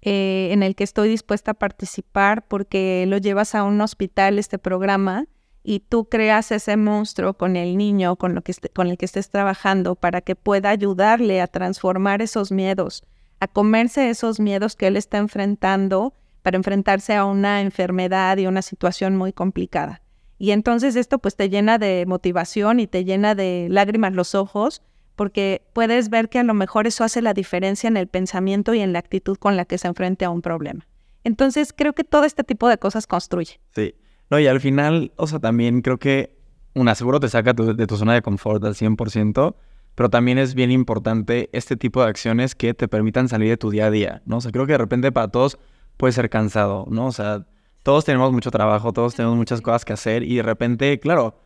eh, 0.00 0.50
en 0.52 0.62
el 0.62 0.74
que 0.74 0.84
estoy 0.84 1.08
dispuesta 1.08 1.52
a 1.52 1.54
participar 1.54 2.46
porque 2.46 3.04
lo 3.08 3.18
llevas 3.18 3.54
a 3.54 3.64
un 3.64 3.80
hospital, 3.80 4.38
este 4.38 4.58
programa, 4.58 5.26
y 5.68 5.80
tú 5.80 6.06
creas 6.06 6.50
ese 6.50 6.78
monstruo 6.78 7.34
con 7.34 7.54
el 7.54 7.76
niño 7.76 8.16
con, 8.16 8.34
lo 8.34 8.40
que 8.40 8.54
con 8.74 8.86
el 8.86 8.96
que 8.96 9.04
estés 9.04 9.28
trabajando 9.28 9.96
para 9.96 10.22
que 10.22 10.34
pueda 10.34 10.70
ayudarle 10.70 11.42
a 11.42 11.46
transformar 11.46 12.22
esos 12.22 12.50
miedos, 12.50 13.04
a 13.38 13.48
comerse 13.48 14.08
esos 14.08 14.40
miedos 14.40 14.76
que 14.76 14.86
él 14.86 14.96
está 14.96 15.18
enfrentando 15.18 16.14
para 16.40 16.56
enfrentarse 16.56 17.14
a 17.14 17.26
una 17.26 17.60
enfermedad 17.60 18.38
y 18.38 18.46
una 18.46 18.62
situación 18.62 19.16
muy 19.16 19.34
complicada. 19.34 20.00
Y 20.38 20.52
entonces 20.52 20.96
esto 20.96 21.18
pues 21.18 21.36
te 21.36 21.50
llena 21.50 21.76
de 21.76 22.06
motivación 22.06 22.80
y 22.80 22.86
te 22.86 23.04
llena 23.04 23.34
de 23.34 23.66
lágrimas 23.70 24.14
los 24.14 24.34
ojos 24.34 24.80
porque 25.16 25.60
puedes 25.74 26.08
ver 26.08 26.30
que 26.30 26.38
a 26.38 26.44
lo 26.44 26.54
mejor 26.54 26.86
eso 26.86 27.04
hace 27.04 27.20
la 27.20 27.34
diferencia 27.34 27.88
en 27.88 27.98
el 27.98 28.06
pensamiento 28.06 28.72
y 28.72 28.80
en 28.80 28.94
la 28.94 29.00
actitud 29.00 29.36
con 29.36 29.58
la 29.58 29.66
que 29.66 29.76
se 29.76 29.86
enfrenta 29.86 30.24
a 30.24 30.30
un 30.30 30.40
problema. 30.40 30.86
Entonces 31.24 31.74
creo 31.76 31.92
que 31.92 32.04
todo 32.04 32.24
este 32.24 32.42
tipo 32.42 32.70
de 32.70 32.78
cosas 32.78 33.06
construye. 33.06 33.60
Sí. 33.74 33.94
No, 34.30 34.38
y 34.38 34.46
al 34.46 34.60
final, 34.60 35.12
o 35.16 35.26
sea, 35.26 35.38
también 35.38 35.82
creo 35.82 35.98
que, 35.98 36.36
un 36.74 36.94
seguro 36.94 37.18
te 37.18 37.28
saca 37.28 37.52
de 37.52 37.86
tu 37.86 37.96
zona 37.96 38.14
de 38.14 38.22
confort 38.22 38.62
al 38.64 38.74
100%, 38.74 39.56
pero 39.94 40.10
también 40.10 40.38
es 40.38 40.54
bien 40.54 40.70
importante 40.70 41.48
este 41.52 41.76
tipo 41.76 42.02
de 42.02 42.08
acciones 42.08 42.54
que 42.54 42.72
te 42.72 42.86
permitan 42.86 43.28
salir 43.28 43.48
de 43.48 43.56
tu 43.56 43.70
día 43.70 43.86
a 43.86 43.90
día, 43.90 44.22
¿no? 44.26 44.36
O 44.36 44.40
sea, 44.40 44.52
creo 44.52 44.64
que 44.64 44.72
de 44.72 44.78
repente 44.78 45.10
para 45.10 45.28
todos 45.28 45.58
puede 45.96 46.12
ser 46.12 46.30
cansado, 46.30 46.86
¿no? 46.88 47.06
O 47.06 47.12
sea, 47.12 47.46
todos 47.82 48.04
tenemos 48.04 48.30
mucho 48.32 48.50
trabajo, 48.50 48.92
todos 48.92 49.16
tenemos 49.16 49.36
muchas 49.36 49.60
cosas 49.60 49.84
que 49.84 49.92
hacer 49.92 50.22
y 50.22 50.36
de 50.36 50.42
repente, 50.42 51.00
claro, 51.00 51.40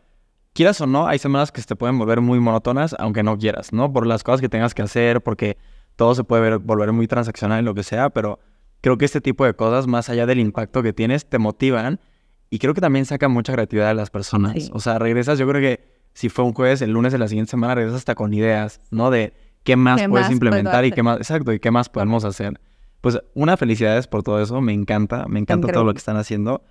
quieras 0.53 0.81
o 0.83 0.87
no, 0.87 1.07
hay 1.07 1.19
semanas 1.19 1.51
que 1.51 1.63
se 1.63 1.67
te 1.67 1.77
pueden 1.77 1.99
volver 1.99 2.21
muy 2.21 2.41
monótonas, 2.41 2.95
aunque 2.99 3.23
no 3.23 3.39
quieras, 3.39 3.73
¿no? 3.73 3.91
Por 3.91 4.07
las 4.07 4.23
cosas 4.23 4.43
que 4.43 4.51
tengas 4.51 4.75
que 4.75 4.83
hacer, 4.83 5.23
porque 5.23 5.57
todo 5.97 6.15
se 6.15 6.25
puede 6.25 6.57
volver 6.57 6.93
muy 6.93 7.07
transaccional 7.07 7.61
en 7.61 7.65
lo 7.65 7.75
que 7.75 7.85
sea, 7.85 8.11
pero 8.11 8.39
creo 8.83 8.99
que 8.99 9.05
este 9.05 9.21
tipo 9.21 9.47
de 9.47 9.55
cosas, 9.55 9.87
más 9.87 10.11
allá 10.11 10.27
del 10.27 10.41
impacto 10.41 10.83
que 10.83 10.93
tienes, 10.93 11.25
te 11.25 11.39
motivan 11.39 12.01
y 12.53 12.59
creo 12.59 12.75
que 12.75 12.83
también 12.83 13.07
sacan 13.07 13.33
mucha 13.33 13.53
creatividad 13.55 13.89
de 13.89 13.95
las 13.95 14.11
personas. 14.11 14.71
O 14.75 14.79
sea, 14.79 14.99
regresas, 14.99 15.39
yo 15.39 15.49
creo 15.49 15.61
que 15.61 15.85
si 16.13 16.29
fue 16.29 16.45
un 16.45 16.53
jueves, 16.53 16.83
el 16.83 16.91
lunes 16.91 17.11
de 17.13 17.19
la 17.19 17.27
siguiente 17.27 17.51
semana 17.51 17.75
regresas 17.75 18.01
hasta 18.01 18.15
con 18.15 18.35
ideas, 18.35 18.81
¿no? 18.91 19.11
De 19.11 19.33
qué 19.65 19.75
más 19.75 20.07
puedes 20.07 20.31
implementar 20.31 20.85
y 20.85 20.93
qué 20.93 21.03
más, 21.03 21.17
exacto, 21.17 21.53
y 21.53 21.61
qué 21.61 21.71
más 21.71 21.89
podemos 21.89 22.25
hacer. 22.25 22.61
Pues 23.01 23.19
una 23.35 23.57
felicidades 23.57 24.07
por 24.07 24.23
todo 24.23 24.41
eso, 24.41 24.61
me 24.61 24.75
encanta, 24.75 25.27
me 25.29 25.41
encanta 25.41 25.73
todo 25.73 25.85
lo 25.85 25.95
que 25.95 25.99
están 25.99 26.19
haciendo. 26.19 26.63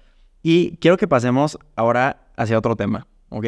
Y 0.44 0.78
quiero 0.78 0.98
que 0.98 1.08
pasemos 1.08 1.58
ahora 1.76 2.28
hacia 2.38 2.58
otro 2.58 2.76
tema. 2.76 3.08
¿ok? 3.32 3.46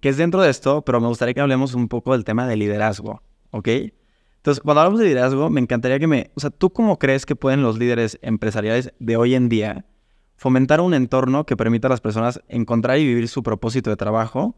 Que 0.00 0.08
es 0.08 0.16
dentro 0.16 0.42
de 0.42 0.50
esto, 0.50 0.82
pero 0.82 1.00
me 1.00 1.06
gustaría 1.06 1.34
que 1.34 1.40
hablemos 1.40 1.74
un 1.74 1.86
poco 1.86 2.12
del 2.12 2.24
tema 2.24 2.48
de 2.48 2.56
liderazgo, 2.56 3.22
¿ok? 3.52 3.68
Entonces, 3.68 4.60
cuando 4.60 4.80
hablamos 4.80 4.98
de 4.98 5.06
liderazgo, 5.06 5.48
me 5.48 5.60
encantaría 5.60 6.00
que 6.00 6.08
me... 6.08 6.32
O 6.34 6.40
sea, 6.40 6.50
¿tú 6.50 6.72
cómo 6.72 6.98
crees 6.98 7.24
que 7.24 7.36
pueden 7.36 7.62
los 7.62 7.78
líderes 7.78 8.18
empresariales 8.22 8.92
de 8.98 9.16
hoy 9.16 9.36
en 9.36 9.48
día 9.48 9.84
fomentar 10.42 10.80
un 10.80 10.92
entorno 10.92 11.46
que 11.46 11.56
permita 11.56 11.86
a 11.86 11.90
las 11.90 12.00
personas 12.00 12.42
encontrar 12.48 12.98
y 12.98 13.06
vivir 13.06 13.28
su 13.28 13.44
propósito 13.44 13.90
de 13.90 13.96
trabajo, 13.96 14.56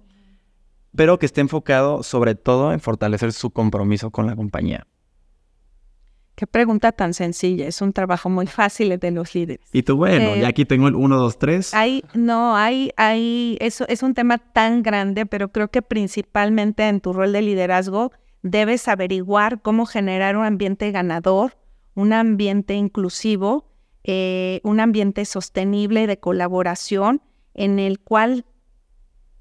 pero 0.97 1.18
que 1.18 1.27
esté 1.27 1.42
enfocado 1.42 2.03
sobre 2.03 2.35
todo 2.35 2.73
en 2.73 2.81
fortalecer 2.81 3.35
su 3.35 3.51
compromiso 3.51 4.11
con 4.11 4.27
la 4.27 4.35
compañía? 4.35 4.87
Qué 6.37 6.47
pregunta 6.47 6.90
tan 6.92 7.12
sencilla. 7.12 7.66
Es 7.66 7.83
un 7.83 7.92
trabajo 7.92 8.31
muy 8.31 8.47
fácil 8.47 8.99
de 8.99 9.11
los 9.11 9.35
líderes. 9.35 9.68
Y 9.75 9.83
tú, 9.83 9.97
bueno, 9.97 10.31
eh, 10.31 10.40
ya 10.40 10.49
aquí 10.49 10.64
tengo 10.64 10.88
el 10.88 10.94
1, 10.94 11.18
2, 11.18 11.38
3. 11.38 11.75
Hay, 11.75 12.03
no, 12.14 12.57
hay, 12.57 12.90
hay, 12.97 13.59
eso 13.61 13.85
es 13.87 14.03
un 14.03 14.14
tema 14.14 14.38
tan 14.38 14.83
grande, 14.83 15.27
pero 15.27 15.53
creo 15.53 15.68
que 15.68 15.83
principalmente 15.83 16.88
en 16.88 17.01
tu 17.03 17.12
rol 17.12 17.35
de 17.35 17.42
liderazgo 17.42 18.11
debes 18.40 18.88
averiguar 18.88 19.61
cómo 19.61 19.85
generar 19.85 20.38
un 20.38 20.47
ambiente 20.47 20.90
ganador, 20.92 21.59
un 21.94 22.14
ambiente 22.14 22.73
inclusivo, 22.73 23.73
eh, 24.05 24.61
un 24.64 24.81
ambiente 24.81 25.25
sostenible 25.25 26.07
de 26.07 26.19
colaboración 26.19 27.23
en 27.55 27.79
el 27.79 28.01
cual 28.01 28.45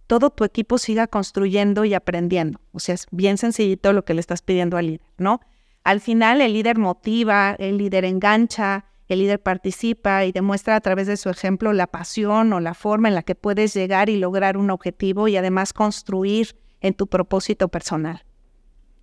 todo 0.08 0.30
tu 0.30 0.44
equipo 0.44 0.78
siga 0.78 1.08
construyendo 1.08 1.86
y 1.86 1.94
aprendiendo. 1.94 2.60
O 2.72 2.80
sea, 2.80 2.96
es 2.96 3.08
bien 3.12 3.38
sencillito 3.38 3.94
lo 3.94 4.06
que 4.06 4.14
le 4.14 4.20
estás 4.20 4.42
pidiendo 4.42 4.78
al 4.78 4.88
líder, 4.88 5.08
¿no? 5.18 5.42
Al 5.84 6.00
final 6.00 6.42
el 6.42 6.54
líder 6.54 6.78
motiva, 6.78 7.56
el 7.60 7.78
líder 7.78 8.06
engancha, 8.06 8.86
el 9.08 9.20
líder 9.20 9.42
participa 9.42 10.26
y 10.26 10.32
demuestra 10.32 10.76
a 10.76 10.82
través 10.82 11.08
de 11.08 11.18
su 11.18 11.30
ejemplo 11.30 11.74
la 11.74 11.88
pasión 11.88 12.54
o 12.54 12.60
la 12.60 12.74
forma 12.74 13.10
en 13.10 13.16
la 13.16 13.24
que 13.24 13.36
puedes 13.36 13.74
llegar 13.74 14.10
y 14.10 14.18
lograr 14.18 14.58
un 14.58 14.70
objetivo 14.70 15.28
y 15.28 15.36
además 15.36 15.74
construir 15.74 16.56
en 16.80 16.94
tu 16.94 17.08
propósito 17.08 17.68
personal. 17.68 18.24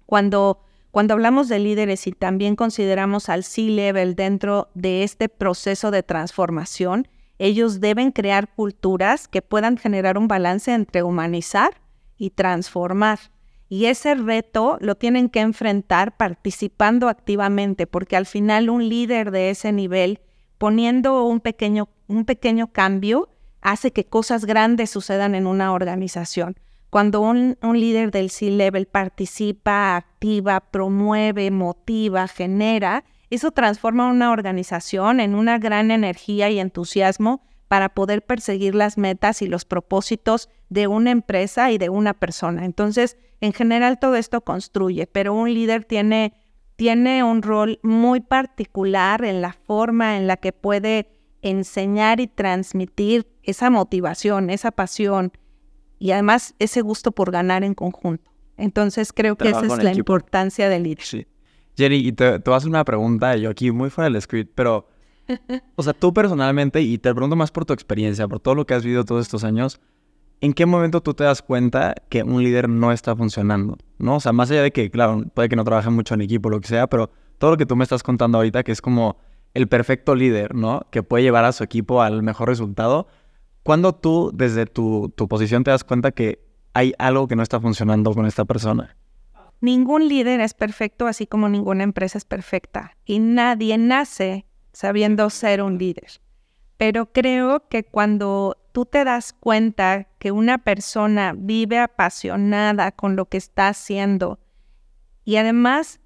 Cuando, 0.07 0.63
Cuando 0.91 1.15
hablamos 1.15 1.49
de 1.49 1.61
líderes 1.61 2.07
y 2.09 2.13
también 2.13 2.57
consideramos 2.57 3.29
al 3.29 3.45
C-Level 3.45 4.17
dentro 4.17 4.69
de 4.75 5.05
este 5.05 5.29
proceso 5.29 5.93
de 5.93 6.03
transformación, 6.03 7.07
ellos 7.39 7.81
deben 7.81 8.11
crear 8.11 8.53
culturas 8.53 9.29
que 9.29 9.41
puedan 9.41 9.77
generar 9.77 10.19
un 10.19 10.27
balance 10.27 10.75
entre 10.75 11.05
humanizar 11.05 11.81
y 12.17 12.31
transformar. 12.31 13.21
Y 13.69 13.85
ese 13.87 14.17
reto 14.17 14.79
lo 14.81 14.97
tienen 14.97 15.29
que 15.29 15.41
enfrentar 15.41 16.17
participando 16.17 17.09
activamente, 17.09 17.87
porque 17.87 18.17
al 18.17 18.27
final 18.27 18.69
un 18.69 18.89
líder 18.89 19.31
de 19.31 19.51
ese 19.51 19.71
nivel, 19.71 20.21
poniendo 20.59 21.25
un 21.25 21.39
pequeño, 21.39 21.89
un 22.09 22.25
pequeño 22.25 22.73
cambio, 22.73 23.29
hace 23.61 23.93
que 23.93 24.07
cosas 24.07 24.45
grandes 24.45 24.91
sucedan 24.91 25.37
en 25.37 25.47
una 25.47 25.73
organización. 25.73 26.57
Cuando 26.91 27.21
un, 27.21 27.57
un 27.63 27.79
líder 27.79 28.11
del 28.11 28.31
C-Level 28.31 28.87
participa, 28.87 29.97
activa, 29.97 30.61
promueve, 30.61 31.51
motiva, 31.51 32.27
genera, 32.27 33.05
eso 33.31 33.53
transforma 33.53 34.09
una 34.09 34.33
organización 34.33 35.21
en 35.21 35.37
una 35.37 35.59
gran 35.59 35.93
energía 35.93 36.51
y 36.51 36.59
entusiasmo 36.59 37.43
para 37.69 37.91
poder 37.91 38.23
perseguir 38.27 38.75
las 38.75 38.99
metas 38.99 39.43
y 39.43 39.47
los 39.47 39.65
propósitos 39.65 40.49
de 40.69 40.89
una 40.89 41.13
empresa 41.13 41.71
y 41.71 41.79
de 41.79 41.89
una 41.89 42.15
persona. 42.15 42.65
Entonces, 42.65 43.17
en 43.41 43.53
general 43.53 44.01
todo 44.01 44.17
esto 44.17 44.41
construye, 44.41 45.07
pero 45.07 45.33
un 45.33 45.55
líder 45.55 45.85
tiene, 45.85 46.35
tiene 46.75 47.23
un 47.23 47.43
rol 47.43 47.79
muy 47.85 48.19
particular 48.19 49.25
en 49.25 49.41
la 49.41 49.53
forma 49.53 50.17
en 50.17 50.27
la 50.27 50.37
que 50.37 50.53
puede 50.53 51.09
enseñar 51.43 52.19
y 52.19 52.27
transmitir 52.27 53.29
esa 53.45 53.71
motivación, 53.71 54.51
esa 54.51 54.73
pasión 54.73 55.33
y 56.01 56.11
además 56.11 56.55
ese 56.59 56.81
gusto 56.81 57.13
por 57.13 57.31
ganar 57.31 57.63
en 57.63 57.75
conjunto. 57.75 58.29
Entonces 58.57 59.13
creo 59.13 59.37
que 59.37 59.51
esa 59.51 59.65
es 59.65 59.85
la 59.85 59.95
importancia 59.95 60.69
del 60.69 60.83
líder. 60.83 61.05
Sí. 61.05 61.27
Jenny, 61.77 61.97
y 61.97 62.13
te, 62.13 62.41
te 62.41 62.51
voy 62.51 62.55
a 62.55 62.57
hacer 62.57 62.69
una 62.69 62.85
pregunta, 62.85 63.37
yo 63.37 63.51
aquí 63.51 63.71
muy 63.71 63.91
fuera 63.91 64.11
del 64.11 64.21
script, 64.21 64.53
pero 64.55 64.89
o 65.77 65.83
sea, 65.83 65.93
tú 65.93 66.13
personalmente, 66.13 66.81
y 66.81 66.99
te 66.99 67.13
pregunto 67.15 67.37
más 67.37 67.51
por 67.51 67.65
tu 67.65 67.73
experiencia, 67.73 68.27
por 68.29 68.41
todo 68.41 68.55
lo 68.55 68.67
que 68.67 68.75
has 68.75 68.85
vivido 68.85 69.05
todos 69.05 69.23
estos 69.23 69.45
años, 69.45 69.81
¿en 70.41 70.53
qué 70.53 70.67
momento 70.67 71.03
tú 71.03 71.15
te 71.15 71.25
das 71.25 71.43
cuenta 71.43 71.95
que 72.09 72.23
un 72.23 72.43
líder 72.43 72.69
no 72.69 72.93
está 72.93 73.15
funcionando? 73.15 73.77
¿No? 73.99 74.17
O 74.17 74.21
sea, 74.21 74.33
más 74.33 74.51
allá 74.51 74.63
de 74.63 74.73
que, 74.73 74.91
claro, 74.91 75.25
puede 75.35 75.49
que 75.49 75.57
no 75.57 75.65
trabaje 75.65 75.91
mucho 75.91 76.15
en 76.15 76.23
equipo, 76.23 76.51
lo 76.51 76.61
que 76.61 76.69
sea, 76.69 76.89
pero 76.89 77.11
todo 77.39 77.53
lo 77.53 77.57
que 77.57 77.67
tú 77.67 77.77
me 77.77 77.85
estás 77.85 78.03
contando 78.03 78.39
ahorita, 78.39 78.63
que 78.63 78.73
es 78.73 78.83
como 78.83 79.19
el 79.55 79.69
perfecto 79.69 80.15
líder, 80.15 80.55
¿no? 80.55 80.87
Que 80.91 81.03
puede 81.03 81.25
llevar 81.25 81.45
a 81.45 81.53
su 81.53 81.65
equipo 81.65 82.03
al 82.03 82.23
mejor 82.23 82.49
resultado. 82.49 83.09
¿Cuándo 83.63 83.95
tú, 83.95 84.31
desde 84.35 84.67
tu, 84.67 85.13
tu 85.15 85.29
posición, 85.29 85.65
te 85.65 85.71
das 85.71 85.85
cuenta 85.85 86.13
que 86.13 86.41
hay 86.73 86.95
algo 86.99 87.29
que 87.29 87.37
no 87.37 87.43
está 87.43 87.61
funcionando 87.61 88.15
con 88.15 88.27
esta 88.27 88.45
persona? 88.45 88.97
Ningún 89.61 90.09
líder 90.09 90.41
es 90.41 90.55
perfecto, 90.55 91.07
así 91.07 91.27
como 91.27 91.49
ninguna 91.49 91.85
empresa 91.85 92.17
es 92.17 92.25
perfecta. 92.25 92.97
Y 93.05 93.19
nadie 93.19 93.77
nace 93.77 94.47
sabiendo 94.73 95.29
ser 95.29 95.63
un 95.63 95.77
líder. 95.77 96.21
Pero 96.79 97.13
creo 97.13 97.69
que 97.69 97.85
cuando 97.85 98.57
tú 98.73 98.87
te 98.87 99.05
das 99.05 99.35
cuenta 99.35 100.09
que 100.19 100.33
una 100.33 100.59
persona 100.59 101.35
vive 101.37 101.79
apasionada 101.79 102.93
con 102.93 103.17
lo 103.17 103.27
que 103.27 103.37
está 103.37 103.69
haciendo 103.69 104.39
y 105.25 105.37
además 105.37 106.01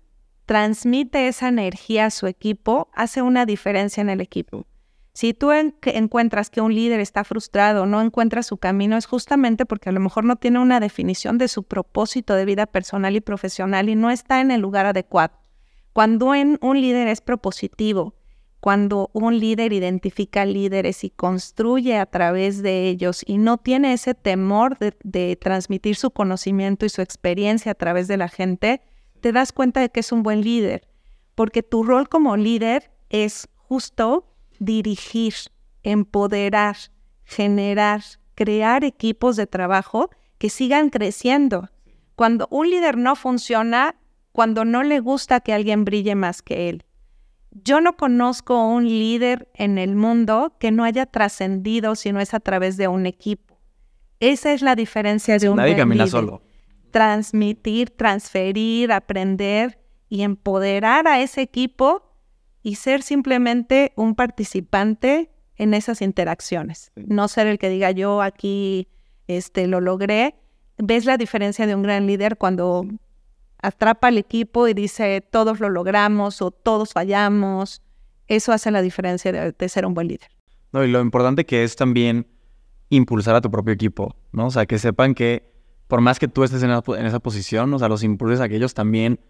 transmite 0.46 1.28
esa 1.28 1.48
energía 1.48 2.06
a 2.06 2.10
su 2.10 2.26
equipo, 2.26 2.88
hace 2.92 3.22
una 3.22 3.46
diferencia 3.46 4.00
en 4.00 4.10
el 4.10 4.20
equipo. 4.20 4.66
Si 5.14 5.32
tú 5.32 5.52
encuentras 5.52 6.50
que 6.50 6.60
un 6.60 6.74
líder 6.74 6.98
está 6.98 7.22
frustrado, 7.22 7.86
no 7.86 8.02
encuentra 8.02 8.42
su 8.42 8.56
camino, 8.56 8.96
es 8.96 9.06
justamente 9.06 9.64
porque 9.64 9.88
a 9.88 9.92
lo 9.92 10.00
mejor 10.00 10.24
no 10.24 10.34
tiene 10.34 10.58
una 10.58 10.80
definición 10.80 11.38
de 11.38 11.46
su 11.46 11.62
propósito 11.62 12.34
de 12.34 12.44
vida 12.44 12.66
personal 12.66 13.14
y 13.14 13.20
profesional 13.20 13.88
y 13.88 13.94
no 13.94 14.10
está 14.10 14.40
en 14.40 14.50
el 14.50 14.60
lugar 14.60 14.86
adecuado. 14.86 15.38
Cuando 15.92 16.26
un 16.26 16.80
líder 16.80 17.06
es 17.06 17.20
propositivo, 17.20 18.16
cuando 18.58 19.10
un 19.12 19.38
líder 19.38 19.72
identifica 19.72 20.44
líderes 20.44 21.04
y 21.04 21.10
construye 21.10 21.96
a 21.96 22.06
través 22.06 22.60
de 22.60 22.88
ellos 22.88 23.22
y 23.24 23.38
no 23.38 23.58
tiene 23.58 23.92
ese 23.92 24.14
temor 24.14 24.78
de, 24.78 25.36
transmitir 25.36 25.94
su 25.94 26.10
conocimiento 26.10 26.86
y 26.86 26.88
su 26.88 27.02
experiencia 27.02 27.70
a 27.70 27.76
través 27.76 28.08
de 28.08 28.16
la 28.16 28.28
gente, 28.28 28.80
te 29.20 29.30
das 29.30 29.52
cuenta 29.52 29.80
de 29.80 29.90
que 29.90 30.00
es 30.00 30.10
un 30.10 30.24
buen 30.24 30.40
líder, 30.40 30.88
porque 31.36 31.62
tu 31.62 31.84
rol 31.84 32.08
como 32.08 32.36
líder 32.36 32.90
es 33.10 33.48
justo 33.58 34.33
dirigir, 34.64 35.34
empoderar, 35.82 36.76
generar, 37.24 38.02
crear 38.34 38.84
equipos 38.84 39.36
de 39.36 39.46
trabajo 39.46 40.10
que 40.38 40.50
sigan 40.50 40.90
creciendo. 40.90 41.70
Cuando 42.16 42.48
un 42.50 42.70
líder 42.70 42.96
no 42.96 43.16
funciona, 43.16 43.96
cuando 44.32 44.64
no 44.64 44.82
le 44.82 45.00
gusta 45.00 45.40
que 45.40 45.52
alguien 45.52 45.84
brille 45.84 46.14
más 46.14 46.42
que 46.42 46.68
él, 46.68 46.84
yo 47.50 47.80
no 47.80 47.96
conozco 47.96 48.66
un 48.66 48.84
líder 48.84 49.48
en 49.54 49.78
el 49.78 49.94
mundo 49.94 50.56
que 50.58 50.72
no 50.72 50.84
haya 50.84 51.06
trascendido 51.06 51.94
si 51.94 52.12
no 52.12 52.20
es 52.20 52.34
a 52.34 52.40
través 52.40 52.76
de 52.76 52.88
un 52.88 53.06
equipo. 53.06 53.58
Esa 54.18 54.52
es 54.52 54.62
la 54.62 54.74
diferencia 54.74 55.38
de 55.38 55.48
un 55.48 55.56
Nadie 55.56 55.76
camina 55.76 56.06
solo. 56.06 56.42
Transmitir, 56.90 57.90
transferir, 57.90 58.92
aprender 58.92 59.78
y 60.08 60.22
empoderar 60.22 61.06
a 61.06 61.20
ese 61.20 61.42
equipo 61.42 62.03
y 62.64 62.74
ser 62.74 63.02
simplemente 63.02 63.92
un 63.94 64.16
participante 64.16 65.30
en 65.54 65.74
esas 65.74 66.02
interacciones. 66.02 66.90
No 66.96 67.28
ser 67.28 67.46
el 67.46 67.60
que 67.60 67.68
diga 67.68 67.92
yo 67.92 68.22
aquí 68.22 68.88
este, 69.28 69.68
lo 69.68 69.80
logré. 69.80 70.34
¿Ves 70.78 71.04
la 71.04 71.16
diferencia 71.16 71.68
de 71.68 71.76
un 71.76 71.84
gran 71.84 72.08
líder 72.08 72.36
cuando 72.36 72.88
atrapa 73.64 74.08
al 74.08 74.18
equipo 74.18 74.68
y 74.68 74.74
dice 74.74 75.20
todos 75.20 75.60
lo 75.60 75.70
logramos 75.70 76.42
o 76.42 76.50
todos 76.50 76.92
fallamos. 76.92 77.82
Eso 78.28 78.52
hace 78.52 78.70
la 78.70 78.82
diferencia 78.82 79.32
de, 79.32 79.68
ser 79.68 79.86
un 79.86 79.94
buen 79.94 80.08
líder. 80.08 80.28
No, 80.72 80.84
y 80.84 80.90
lo 80.90 81.00
importante 81.00 81.44
que 81.44 81.64
es 81.64 81.76
también 81.76 82.26
impulsar 82.90 83.34
a 83.34 83.40
tu 83.40 83.50
propio 83.50 83.72
equipo, 83.72 84.16
¿no? 84.32 84.46
O 84.46 84.50
sea, 84.50 84.66
que 84.66 84.78
sepan 84.78 85.14
que 85.14 85.52
por 85.88 86.00
más 86.00 86.18
que 86.18 86.28
tú 86.28 86.44
estés 86.44 86.62
en, 86.62 86.70
esa 86.70 87.20
posición, 87.20 87.72
o 87.74 87.78
sea, 87.78 87.88
los 87.88 88.02
impulses 88.02 88.40
a 88.40 88.48
que 88.48 88.56
ellos 88.56 88.74
también 88.74 89.20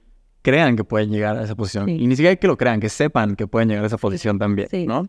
crean 0.45 0.77
que 0.77 0.85
pueden 0.85 1.11
llegar 1.11 1.39
a 1.39 1.43
esa 1.43 1.55
posición. 1.55 1.89
Y 1.89 2.07
ni 2.07 2.17
siquiera 2.17 2.37
que 2.37 2.47
lo 2.47 2.59
crean, 2.59 2.79
que 2.79 2.91
sepan 2.91 3.35
que 3.35 3.47
pueden 3.47 3.71
llegar 3.71 3.83
a 3.85 3.87
esa 3.87 3.97
posición 3.97 4.39
también, 4.39 4.69
¿no? 4.87 5.09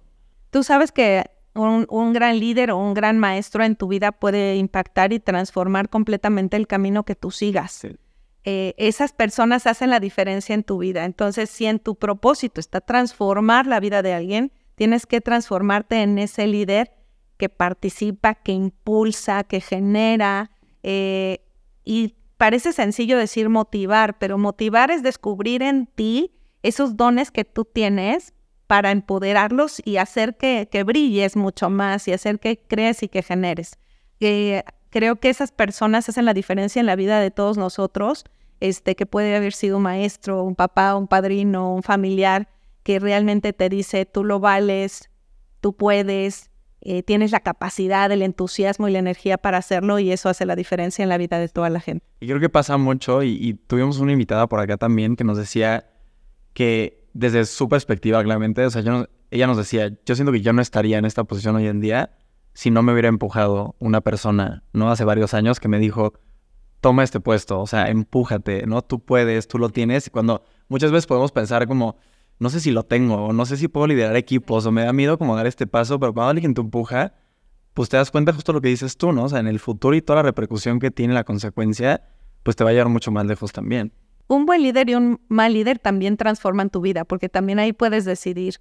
Tú 0.49 0.63
sabes 0.63 0.93
que 0.93 1.25
un, 1.53 1.85
un, 1.89 2.13
gran 2.13 2.39
líder 2.39 2.71
o 2.71 2.77
un 2.77 2.93
gran 2.93 3.19
maestro 3.19 3.63
en 3.65 3.75
tu 3.75 3.89
vida 3.89 4.13
puede 4.13 4.55
impactar 4.55 5.11
y 5.11 5.19
transformar 5.19 5.89
completamente 5.89 6.55
el 6.55 6.67
camino 6.67 7.03
que 7.03 7.15
tú 7.15 7.31
sigas. 7.31 7.85
Eh, 8.45 8.75
esas 8.77 9.11
personas 9.11 9.67
hacen 9.67 9.89
la 9.89 9.99
diferencia 9.99 10.55
en 10.55 10.63
tu 10.63 10.77
vida. 10.77 11.03
Entonces, 11.03 11.49
si 11.49 11.65
en 11.65 11.79
tu 11.79 11.95
propósito 11.95 12.61
está 12.61 12.79
transformar 12.79 13.67
la 13.67 13.81
vida 13.81 14.01
de 14.01 14.13
alguien, 14.13 14.53
tienes 14.75 15.05
que 15.05 15.19
transformarte 15.19 16.01
en 16.01 16.17
ese 16.17 16.47
líder 16.47 16.93
que 17.35 17.49
participa, 17.49 18.35
que 18.35 18.53
impulsa, 18.53 19.43
que 19.43 19.59
genera. 19.59 20.51
Eh, 20.83 21.41
y 21.83 22.15
parece 22.37 22.73
sencillo 22.73 23.17
decir 23.17 23.49
motivar, 23.49 24.17
pero 24.17 24.37
motivar 24.37 24.91
es 24.91 25.03
descubrir 25.03 25.61
en 25.61 25.87
ti 25.87 26.31
esos 26.63 26.97
dones 26.97 27.31
que 27.31 27.45
tú 27.45 27.65
tienes 27.65 28.33
para 28.67 28.91
empoderarlos 28.91 29.81
y 29.85 29.97
hacer 29.97 30.37
que, 30.37 30.67
brilles 30.85 31.35
mucho 31.35 31.69
más 31.69 32.07
y 32.07 32.13
hacer 32.13 32.39
que 32.39 32.57
crees 32.57 33.03
y 33.03 33.07
que 33.07 33.21
generes. 33.21 33.77
Eh, 34.19 34.63
creo 34.89 35.17
que 35.17 35.29
esas 35.29 35.51
personas 35.51 36.09
hacen 36.09 36.25
la 36.25 36.33
diferencia 36.33 36.79
en 36.79 36.85
la 36.85 36.95
vida 36.95 37.19
de 37.19 37.31
todos 37.31 37.57
nosotros 37.57 38.25
este, 38.59 38.95
que 38.95 39.05
puede 39.05 39.35
haber 39.35 39.53
sido 39.53 39.77
un 39.77 39.83
maestro, 39.83 40.43
un 40.43 40.55
papá, 40.55 40.95
un 40.95 41.07
padrino, 41.07 41.73
un 41.73 41.83
familiar, 41.83 42.47
que 42.83 42.99
realmente 42.99 43.53
te 43.53 43.69
dice, 43.69 44.05
tú 44.05 44.23
lo 44.23 44.39
vales, 44.39 45.09
tú 45.59 45.73
puedes, 45.73 46.49
eh, 46.87 47.01
tienes 47.01 47.31
la 47.31 47.39
capacidad, 47.39 48.11
el 48.11 48.21
entusiasmo 48.21 48.87
y 48.87 48.91
la 48.91 48.99
energía 48.99 49.39
para 49.39 49.57
hacerlo 49.57 49.97
y 49.97 50.11
eso 50.11 50.29
hace 50.29 50.45
la 50.45 50.55
diferencia 50.55 51.01
en 51.01 51.09
la 51.09 51.17
vida 51.17 51.39
de 51.39 51.49
toda 51.49 51.69
la 51.71 51.79
gente. 51.79 52.05
Y 52.19 52.27
creo 52.27 52.39
que 52.39 52.49
pasa 52.49 52.77
mucho 52.77 53.23
y, 53.23 53.55
tuvimos 53.67 53.99
una 53.99 54.11
invitada 54.11 54.47
por 54.47 54.59
acá 54.59 54.77
también 54.77 55.15
que 55.15 55.23
nos 55.23 55.37
decía 55.37 55.87
que 56.53 57.07
desde 57.13 57.45
su 57.45 57.67
perspectiva, 57.67 58.23
claramente, 58.23 58.63
o 58.63 58.69
sea, 58.69 58.83
ella 59.31 59.47
nos 59.47 59.57
decía, 59.57 59.97
yo 60.05 60.15
siento 60.15 60.31
que 60.31 60.41
yo 60.41 60.53
no 60.53 60.61
estaría 60.61 60.99
en 60.99 61.05
esta 61.05 61.23
posición 61.23 61.55
hoy 61.55 61.67
en 61.67 61.81
día 61.81 62.11
si 62.53 62.71
no 62.71 62.83
me 62.83 62.93
hubiera 62.93 63.09
empujado 63.09 63.75
una 63.79 64.01
persona, 64.01 64.63
¿no? 64.71 64.89
Hace 64.89 65.03
varios 65.03 65.33
años 65.33 65.59
que 65.59 65.67
me 65.67 65.79
dijo, 65.79 66.13
toma 66.81 67.03
este 67.03 67.19
puesto, 67.19 67.59
o 67.59 67.67
sea, 67.67 67.89
empújate, 67.89 68.67
¿no? 68.67 68.83
Tú 68.83 68.99
puedes, 68.99 69.47
tú 69.47 69.57
lo 69.57 69.69
tienes. 69.69 70.07
Y 70.07 70.09
cuando 70.11 70.45
muchas 70.69 70.91
veces 70.91 71.07
podemos 71.07 71.31
pensar 71.31 71.67
como, 71.67 71.97
no 72.39 72.49
sé 72.49 72.59
si 72.59 72.71
lo 72.71 72.83
tengo, 72.83 73.15
o 73.15 73.33
no 73.33 73.45
sé 73.45 73.57
si 73.57 73.67
puedo 73.67 73.87
liderar 73.87 74.15
equipos, 74.15 74.65
o 74.65 74.71
me 74.71 74.83
da 74.83 74.93
miedo 74.93 75.17
como 75.17 75.35
dar 75.35 75.47
este 75.47 75.67
paso, 75.67 75.99
pero 75.99 76.13
cuando 76.13 76.31
alguien 76.31 76.53
te 76.53 76.61
empuja, 76.61 77.13
pues 77.73 77.89
te 77.89 77.97
das 77.97 78.11
cuenta 78.11 78.33
justo 78.33 78.53
lo 78.53 78.61
que 78.61 78.69
dices 78.69 78.97
tú, 78.97 79.11
¿no? 79.11 79.25
O 79.25 79.29
sea, 79.29 79.39
en 79.39 79.47
el 79.47 79.59
futuro 79.59 79.95
y 79.95 80.01
toda 80.01 80.17
la 80.17 80.23
repercusión 80.23 80.79
que 80.79 80.91
tiene 80.91 81.13
la 81.13 81.23
consecuencia, 81.23 82.03
pues 82.43 82.55
te 82.55 82.63
va 82.63 82.69
a 82.69 82.73
llevar 82.73 82.89
mucho 82.89 83.11
más 83.11 83.25
lejos 83.25 83.51
también. 83.51 83.91
Un 84.27 84.45
buen 84.45 84.63
líder 84.63 84.89
y 84.89 84.95
un 84.95 85.21
mal 85.27 85.53
líder 85.53 85.79
también 85.79 86.17
transforman 86.17 86.69
tu 86.69 86.81
vida, 86.81 87.05
porque 87.05 87.29
también 87.29 87.59
ahí 87.59 87.73
puedes 87.73 88.05
decidir 88.05 88.55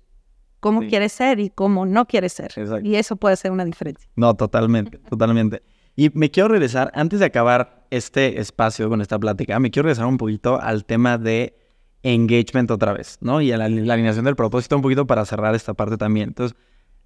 cómo 0.61 0.81
quieres 0.81 1.13
ser 1.13 1.41
y 1.41 1.51
cómo 1.51 1.87
no 1.87 2.07
quieres 2.07 2.33
ser. 2.33 2.53
Y 2.83 2.97
eso 2.97 3.17
puede 3.17 3.37
ser 3.37 3.51
una 3.51 3.65
diferencia. 3.65 4.09
No, 4.17 4.35
totalmente, 4.35 4.99
totalmente. 5.11 5.63
Y 5.97 6.11
me 6.15 6.31
quiero 6.31 6.49
regresar, 6.49 6.91
antes 6.95 7.21
de 7.21 7.27
acabar 7.27 7.87
este 7.91 8.41
espacio 8.41 8.89
con 8.89 9.01
esta 9.01 9.19
plática, 9.19 9.59
me 9.61 9.71
quiero 9.71 9.87
regresar 9.87 10.07
un 10.07 10.17
poquito 10.17 10.61
al 10.61 10.85
tema 10.85 11.19
de 11.19 11.57
engagement 12.05 12.71
otra 12.71 12.93
vez, 12.93 13.19
¿no? 13.21 13.41
Y 13.41 13.49
la, 13.49 13.65
alineación 13.65 14.27
del 14.27 14.37
propósito 14.37 14.77
un 14.77 14.83
poquito 14.83 15.07
para 15.07 15.25
cerrar 15.25 15.55
esta 15.55 15.75
parte 15.75 15.97
también. 15.97 16.29
Entonces, 16.29 16.57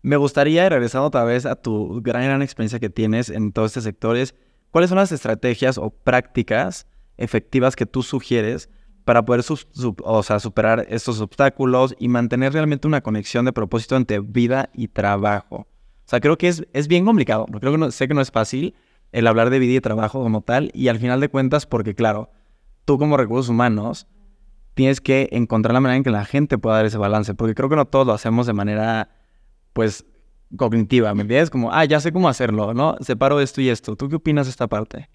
me 0.03 0.17
gustaría, 0.17 0.69
regresando 0.69 1.07
otra 1.07 1.25
vez 1.25 1.47
a 1.47 1.55
tu 1.55 2.03
gran, 2.03 2.25
gran 2.25 2.43
experiencia 2.43 2.79
que 2.79 2.91
tienes 2.91 3.31
en 3.31 3.53
todos 3.53 3.71
estos 3.71 3.85
sectores, 3.85 4.35
¿cuáles 4.71 4.91
son 4.91 4.99
las 4.99 5.13
estrategias 5.13 5.79
o 5.79 5.91
prácticas 5.91 6.87
efectivas 7.17 7.77
que 7.77 7.87
tú 7.87 8.03
sugieres 8.03 8.69
para 9.05 9.25
poder 9.25 9.43
superar 9.43 10.85
estos 10.89 11.21
obstáculos 11.21 11.95
y 11.99 12.09
mantener 12.09 12.53
realmente 12.53 12.87
una 12.87 13.01
conexión 13.01 13.45
de 13.45 13.53
propósito 13.53 13.97
entre 13.97 14.19
vida 14.21 14.69
y 14.75 14.89
trabajo? 14.89 15.57
O 15.57 16.11
sea, 16.11 16.21
creo 16.21 16.37
que 16.39 16.49
es, 16.49 16.67
es 16.73 16.89
bien 16.89 17.05
complicado. 17.05 17.47
Creo 17.61 17.77
que 17.77 17.93
sé 17.93 18.09
que 18.09 18.15
no 18.15 18.21
es 18.21 18.33
fácil 18.33 18.75
el 19.13 19.27
hablar 19.27 19.51
de 19.51 19.61
vida 19.61 19.75
y 19.75 19.81
trabajo 19.81 20.23
como 20.23 20.43
tal 20.43 20.71
y 20.75 20.89
al 20.89 20.99
final 20.99 21.21
de 21.21 21.29
cuentas, 21.29 21.67
porque 21.67 21.95
claro, 21.95 22.31
tú 22.85 22.99
como 22.99 23.17
recursos 23.17 23.49
humanos 23.49 24.07
tienes 24.79 25.01
que 25.01 25.29
encontrar 25.33 25.75
la 25.75 25.81
manera 25.81 25.97
en 25.97 26.05
que 26.05 26.11
la 26.11 26.25
gente 26.25 26.57
pueda 26.57 26.77
dar 26.77 26.87
ese 26.87 26.99
balance, 26.99 27.35
porque 27.35 27.57
creo 27.57 27.69
que 27.69 27.75
no 27.75 27.87
todos 27.87 28.07
lo 28.07 28.12
hacemos 28.12 28.47
de 28.47 28.53
manera 28.53 29.11
pues, 29.73 30.07
cognitiva, 30.57 31.12
¿me 31.14 31.23
entiendes? 31.23 31.51
Como, 31.51 31.73
ah, 31.73 31.85
ya 31.85 31.99
sé 31.99 32.12
cómo 32.12 32.29
hacerlo, 32.29 32.73
¿no? 32.75 32.97
Separo 33.01 33.41
esto 33.41 33.61
y 33.61 33.71
esto. 33.71 33.97
¿Tú 33.97 34.09
qué 34.09 34.14
opinas 34.14 34.47
de 34.47 34.51
esta 34.51 34.69
parte? 34.69 35.11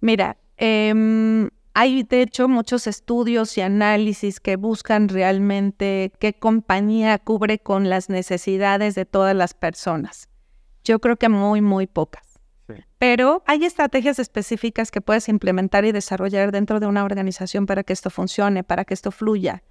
Mira, 0.00 0.38
em, 0.56 1.50
hay 1.72 2.02
de 2.02 2.22
hecho 2.22 2.48
muchos 2.48 2.88
estudios 2.88 3.56
y 3.58 3.60
análisis 3.60 4.40
que 4.40 4.56
buscan 4.56 5.08
realmente 5.08 6.10
qué 6.18 6.32
compañía 6.32 7.16
cubre 7.20 7.60
con 7.60 7.90
las 7.90 8.08
necesidades 8.08 8.96
de 8.96 9.04
todas 9.04 9.36
las 9.36 9.54
personas. 9.54 10.28
Yo 10.82 10.98
creo 10.98 11.14
que 11.14 11.28
muy, 11.28 11.60
muy 11.60 11.86
pocas. 11.86 12.29
Pero 12.98 13.42
hay 13.46 13.64
estrategias 13.64 14.18
específicas 14.18 14.90
que 14.90 15.00
puedes 15.00 15.28
implementar 15.28 15.84
y 15.84 15.92
desarrollar 15.92 16.52
dentro 16.52 16.80
de 16.80 16.86
una 16.86 17.04
organización 17.04 17.66
para 17.66 17.82
que 17.82 17.92
esto 17.92 18.10
funcione, 18.10 18.64
para 18.64 18.84
que 18.84 18.94
esto 18.94 19.10
fluya. 19.10 19.62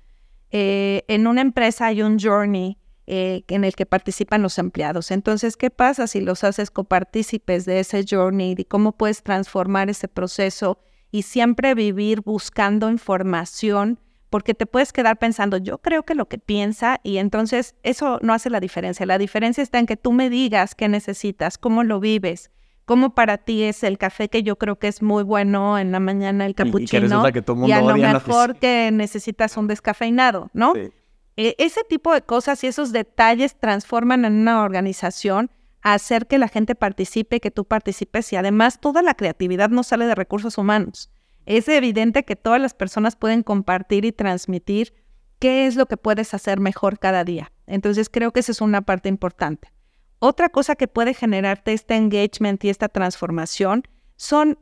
Eh, 0.52 1.04
en 1.08 1.28
una 1.28 1.42
empresa 1.42 1.88
hay 1.88 2.02
un 2.02 2.20
journey 2.20 2.78
eh, 3.12 3.44
en 3.48 3.64
el 3.64 3.76
que 3.76 3.88
participan 3.88 4.44
los 4.44 4.60
empleados. 4.60 5.10
Entonces, 5.10 5.58
¿qué 5.58 5.72
pasa 5.72 6.06
si 6.06 6.22
los 6.22 6.44
haces 6.44 6.70
copartícipes 6.70 7.66
de 7.66 7.80
ese 7.80 8.06
journey 8.08 8.54
y 8.56 8.66
cómo 8.66 8.92
puedes 8.92 9.24
transformar 9.24 9.90
ese 9.90 10.08
proceso 10.08 10.78
y 11.10 11.24
siempre 11.24 11.74
vivir 11.74 12.22
buscando 12.22 12.88
información? 12.88 14.00
Porque 14.30 14.54
te 14.54 14.68
puedes 14.68 14.94
quedar 14.94 15.18
pensando, 15.18 15.58
yo 15.58 15.80
creo 15.80 16.04
que 16.04 16.14
lo 16.14 16.28
que 16.28 16.38
piensa 16.38 17.00
y 17.02 17.18
entonces 17.18 17.74
eso 17.82 18.20
no 18.22 18.32
hace 18.32 18.52
la 18.52 18.60
diferencia. 18.60 19.08
La 19.08 19.18
diferencia 19.18 19.64
está 19.64 19.80
en 19.80 19.88
que 19.88 19.98
tú 19.98 20.12
me 20.12 20.30
digas 20.30 20.76
qué 20.76 20.88
necesitas, 20.88 21.58
cómo 21.58 21.84
lo 21.84 22.00
vives, 22.00 22.52
cómo 22.90 23.14
para 23.14 23.38
ti 23.38 23.62
es 23.62 23.84
el 23.84 24.00
café 24.00 24.30
que 24.30 24.42
yo 24.42 24.56
creo 24.56 24.80
que 24.80 24.88
es 24.88 25.04
muy 25.04 25.22
bueno 25.22 25.78
en 25.78 25.92
la 25.92 26.00
mañana, 26.00 26.48
el 26.48 26.56
cappuccino, 26.56 27.24
y, 27.68 27.72
a 27.72 27.82
lo 27.84 27.96
mejor 27.96 28.56
que 28.60 28.90
necesitas 28.92 29.58
un 29.58 29.68
descafeinado, 29.68 30.50
¿no? 30.54 30.74
E, 30.76 31.56
ese 31.60 31.82
tipo 31.88 32.12
de 32.12 32.24
cosas 32.24 32.64
y 32.64 32.68
esos 32.68 32.92
detalles 32.92 33.56
transforman 33.60 34.26
en 34.26 34.34
una 34.40 34.64
organización 34.64 35.52
a 35.84 35.94
hacer 35.94 36.26
que 36.26 36.40
la 36.40 36.48
gente 36.48 36.74
participe, 36.74 37.40
que 37.40 37.52
tú 37.52 37.64
participes 37.64 38.34
y 38.34 38.38
además 38.38 38.80
toda 38.82 39.04
la 39.04 39.14
creatividad 39.14 39.70
no 39.70 39.84
sale 39.84 40.08
de 40.08 40.16
recursos 40.16 40.58
humanos. 40.58 41.12
Es 41.46 41.70
evidente 41.70 42.26
que 42.26 42.36
todas 42.36 42.60
las 42.60 42.74
personas 42.74 43.16
pueden 43.16 43.44
compartir 43.44 44.04
y 44.04 44.12
transmitir 44.14 44.96
qué 45.38 45.68
es 45.68 45.76
lo 45.76 45.86
que 45.86 45.98
puedes 45.98 46.34
hacer 46.34 46.60
mejor 46.60 46.98
cada 46.98 47.24
día. 47.24 47.52
Entonces 47.68 48.10
creo 48.10 48.32
que 48.32 48.40
esa 48.40 48.52
es 48.52 48.62
una 48.62 48.82
parte 48.82 49.10
importante. 49.10 49.72
Otra 50.20 50.50
cosa 50.50 50.76
que 50.76 50.88
puede 50.88 51.14
generarte 51.14 51.74
este 51.74 51.96
engagement 51.96 52.64
y 52.64 52.70
esta 52.70 52.90
transformación 52.90 53.84
son 54.18 54.60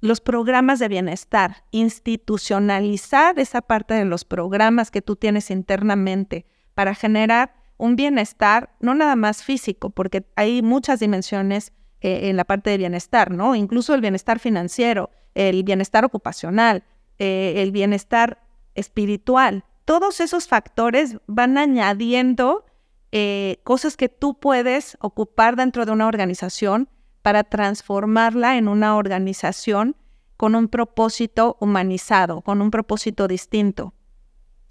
los 0.00 0.20
programas 0.20 0.80
de 0.80 0.88
bienestar, 0.88 1.64
institucionalizar 1.70 3.38
esa 3.38 3.62
parte 3.62 3.94
de 3.94 4.04
los 4.04 4.24
programas 4.24 4.90
que 4.90 5.00
tú 5.00 5.16
tienes 5.16 5.50
internamente 5.50 6.44
para 6.74 6.94
generar 6.94 7.54
un 7.78 7.96
bienestar, 7.96 8.74
no 8.80 8.94
nada 8.94 9.16
más 9.16 9.42
físico, 9.42 9.90
porque 9.90 10.26
hay 10.36 10.60
muchas 10.60 11.00
dimensiones 11.00 11.72
eh, 12.00 12.28
en 12.28 12.36
la 12.36 12.44
parte 12.44 12.70
de 12.70 12.78
bienestar, 12.78 13.30
¿no? 13.30 13.54
Incluso 13.54 13.94
el 13.94 14.00
bienestar 14.00 14.38
financiero, 14.38 15.10
el 15.34 15.62
bienestar 15.62 16.04
ocupacional, 16.04 16.84
eh, 17.18 17.54
el 17.58 17.72
bienestar 17.72 18.42
espiritual. 18.74 19.64
Todos 19.84 20.20
esos 20.20 20.48
factores 20.48 21.16
van 21.26 21.56
añadiendo 21.56 22.66
eh, 23.16 23.60
cosas 23.62 23.96
que 23.96 24.08
tú 24.08 24.40
puedes 24.40 24.98
ocupar 25.00 25.54
dentro 25.54 25.86
de 25.86 25.92
una 25.92 26.08
organización 26.08 26.88
para 27.22 27.44
transformarla 27.44 28.58
en 28.58 28.66
una 28.66 28.96
organización 28.96 29.94
con 30.36 30.56
un 30.56 30.66
propósito 30.66 31.56
humanizado, 31.60 32.40
con 32.40 32.60
un 32.60 32.72
propósito 32.72 33.28
distinto. 33.28 33.94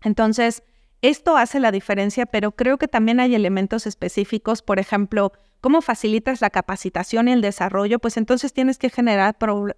Entonces, 0.01 0.61
esto 1.01 1.37
hace 1.37 1.61
la 1.61 1.71
diferencia, 1.71 2.25
pero 2.25 2.51
creo 2.51 2.77
que 2.77 2.89
también 2.89 3.21
hay 3.21 3.33
elementos 3.33 3.87
específicos, 3.87 4.61
por 4.61 4.77
ejemplo, 4.77 5.31
cómo 5.61 5.81
facilitas 5.81 6.41
la 6.41 6.49
capacitación 6.49 7.29
y 7.29 7.31
el 7.31 7.41
desarrollo, 7.41 7.99
pues 7.99 8.17
entonces 8.17 8.51
tienes 8.51 8.77
que 8.77 8.89
generar 8.89 9.37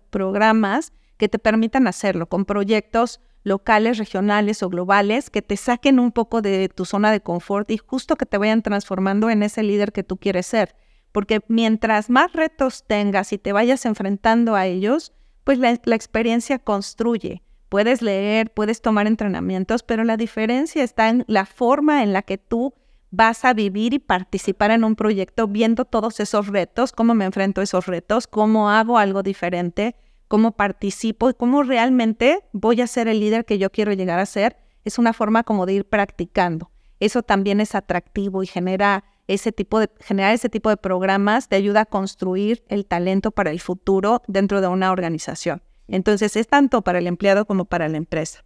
programas 0.10 0.91
que 1.17 1.30
te 1.30 1.38
permitan 1.38 1.86
hacerlo, 1.86 2.25
con 2.25 2.45
proyectos 2.45 3.21
locales, 3.46 3.98
regionales 3.98 4.62
o 4.62 4.70
globales 4.70 5.30
que 5.30 5.42
te 5.42 5.56
saquen 5.56 6.00
un 6.00 6.12
poco 6.12 6.42
de 6.42 6.68
tu 6.68 6.84
zona 6.84 7.12
de 7.12 7.22
confort 7.22 7.72
y 7.72 7.78
justo 7.78 8.18
que 8.18 8.26
te 8.26 8.38
vayan 8.38 8.62
transformando 8.62 9.30
en 9.30 9.44
ese 9.44 9.64
líder 9.64 9.94
que 9.94 10.04
tú 10.04 10.18
quieres 10.18 10.46
ser 10.46 10.76
porque 11.16 11.40
mientras 11.48 12.10
más 12.10 12.34
retos 12.34 12.84
tengas 12.86 13.32
y 13.32 13.38
te 13.38 13.54
vayas 13.54 13.86
enfrentando 13.86 14.54
a 14.54 14.66
ellos, 14.66 15.14
pues 15.46 15.60
la, 15.60 15.72
experiencia 15.72 16.60
construye. 16.60 17.42
Puedes 17.70 18.02
leer, 18.02 18.52
puedes 18.54 18.82
tomar 18.82 19.08
entrenamientos, 19.08 19.82
pero 19.82 20.04
la 20.04 20.18
diferencia 20.18 20.84
está 20.84 21.08
en 21.08 21.24
la 21.30 21.46
forma 21.46 22.04
en 22.04 22.12
la 22.12 22.22
que 22.22 22.38
tú 22.38 22.74
vas 23.12 23.46
a 23.46 23.54
vivir 23.54 23.94
y 23.94 24.00
participar 24.00 24.72
en 24.72 24.84
un 24.84 24.98
proyecto 24.98 25.48
viendo 25.48 25.86
todos 25.86 26.20
esos 26.20 26.48
retos, 26.48 26.92
cómo 26.92 27.14
me 27.16 27.24
enfrento 27.24 27.62
a 27.62 27.64
esos 27.64 27.86
retos, 27.86 28.28
cómo 28.28 28.70
hago 28.70 28.98
algo 28.98 29.24
diferente, 29.24 29.96
cómo 30.28 30.52
participo 30.54 31.30
y 31.30 31.34
cómo 31.34 31.64
realmente 31.64 32.44
voy 32.52 32.82
a 32.82 32.88
ser 32.88 33.08
el 33.08 33.20
líder 33.20 33.46
que 33.46 33.58
yo 33.58 33.72
quiero 33.72 33.94
llegar 33.94 34.20
a 34.20 34.26
ser. 34.26 34.58
Es 34.84 34.98
una 35.00 35.14
forma 35.14 35.44
como 35.44 35.66
de 35.66 35.74
ir 35.74 35.86
practicando. 35.86 36.72
Eso 37.00 37.24
también 37.24 37.60
es 37.60 37.76
atractivo 37.76 38.44
y 38.44 38.48
genera 38.48 39.04
ese 39.28 39.52
tipo 39.52 39.80
de, 39.80 39.90
generar 40.00 40.34
ese 40.34 40.50
tipo 40.50 40.70
de 40.70 40.78
programas 40.78 41.50
te 41.50 41.56
ayuda 41.56 41.82
a 41.82 41.86
construir 41.86 42.64
el 42.68 42.86
talento 42.86 43.32
para 43.32 43.50
el 43.50 43.60
futuro 43.60 44.22
dentro 44.28 44.62
de 44.62 44.68
una 44.68 44.92
organización. 44.92 45.64
Entonces 45.88 46.36
es 46.36 46.48
tanto 46.48 46.84
para 46.84 47.00
el 47.00 47.08
empleado 47.08 47.46
como 47.46 47.66
para 47.66 47.90
la 47.90 47.98
empresa. 47.98 48.44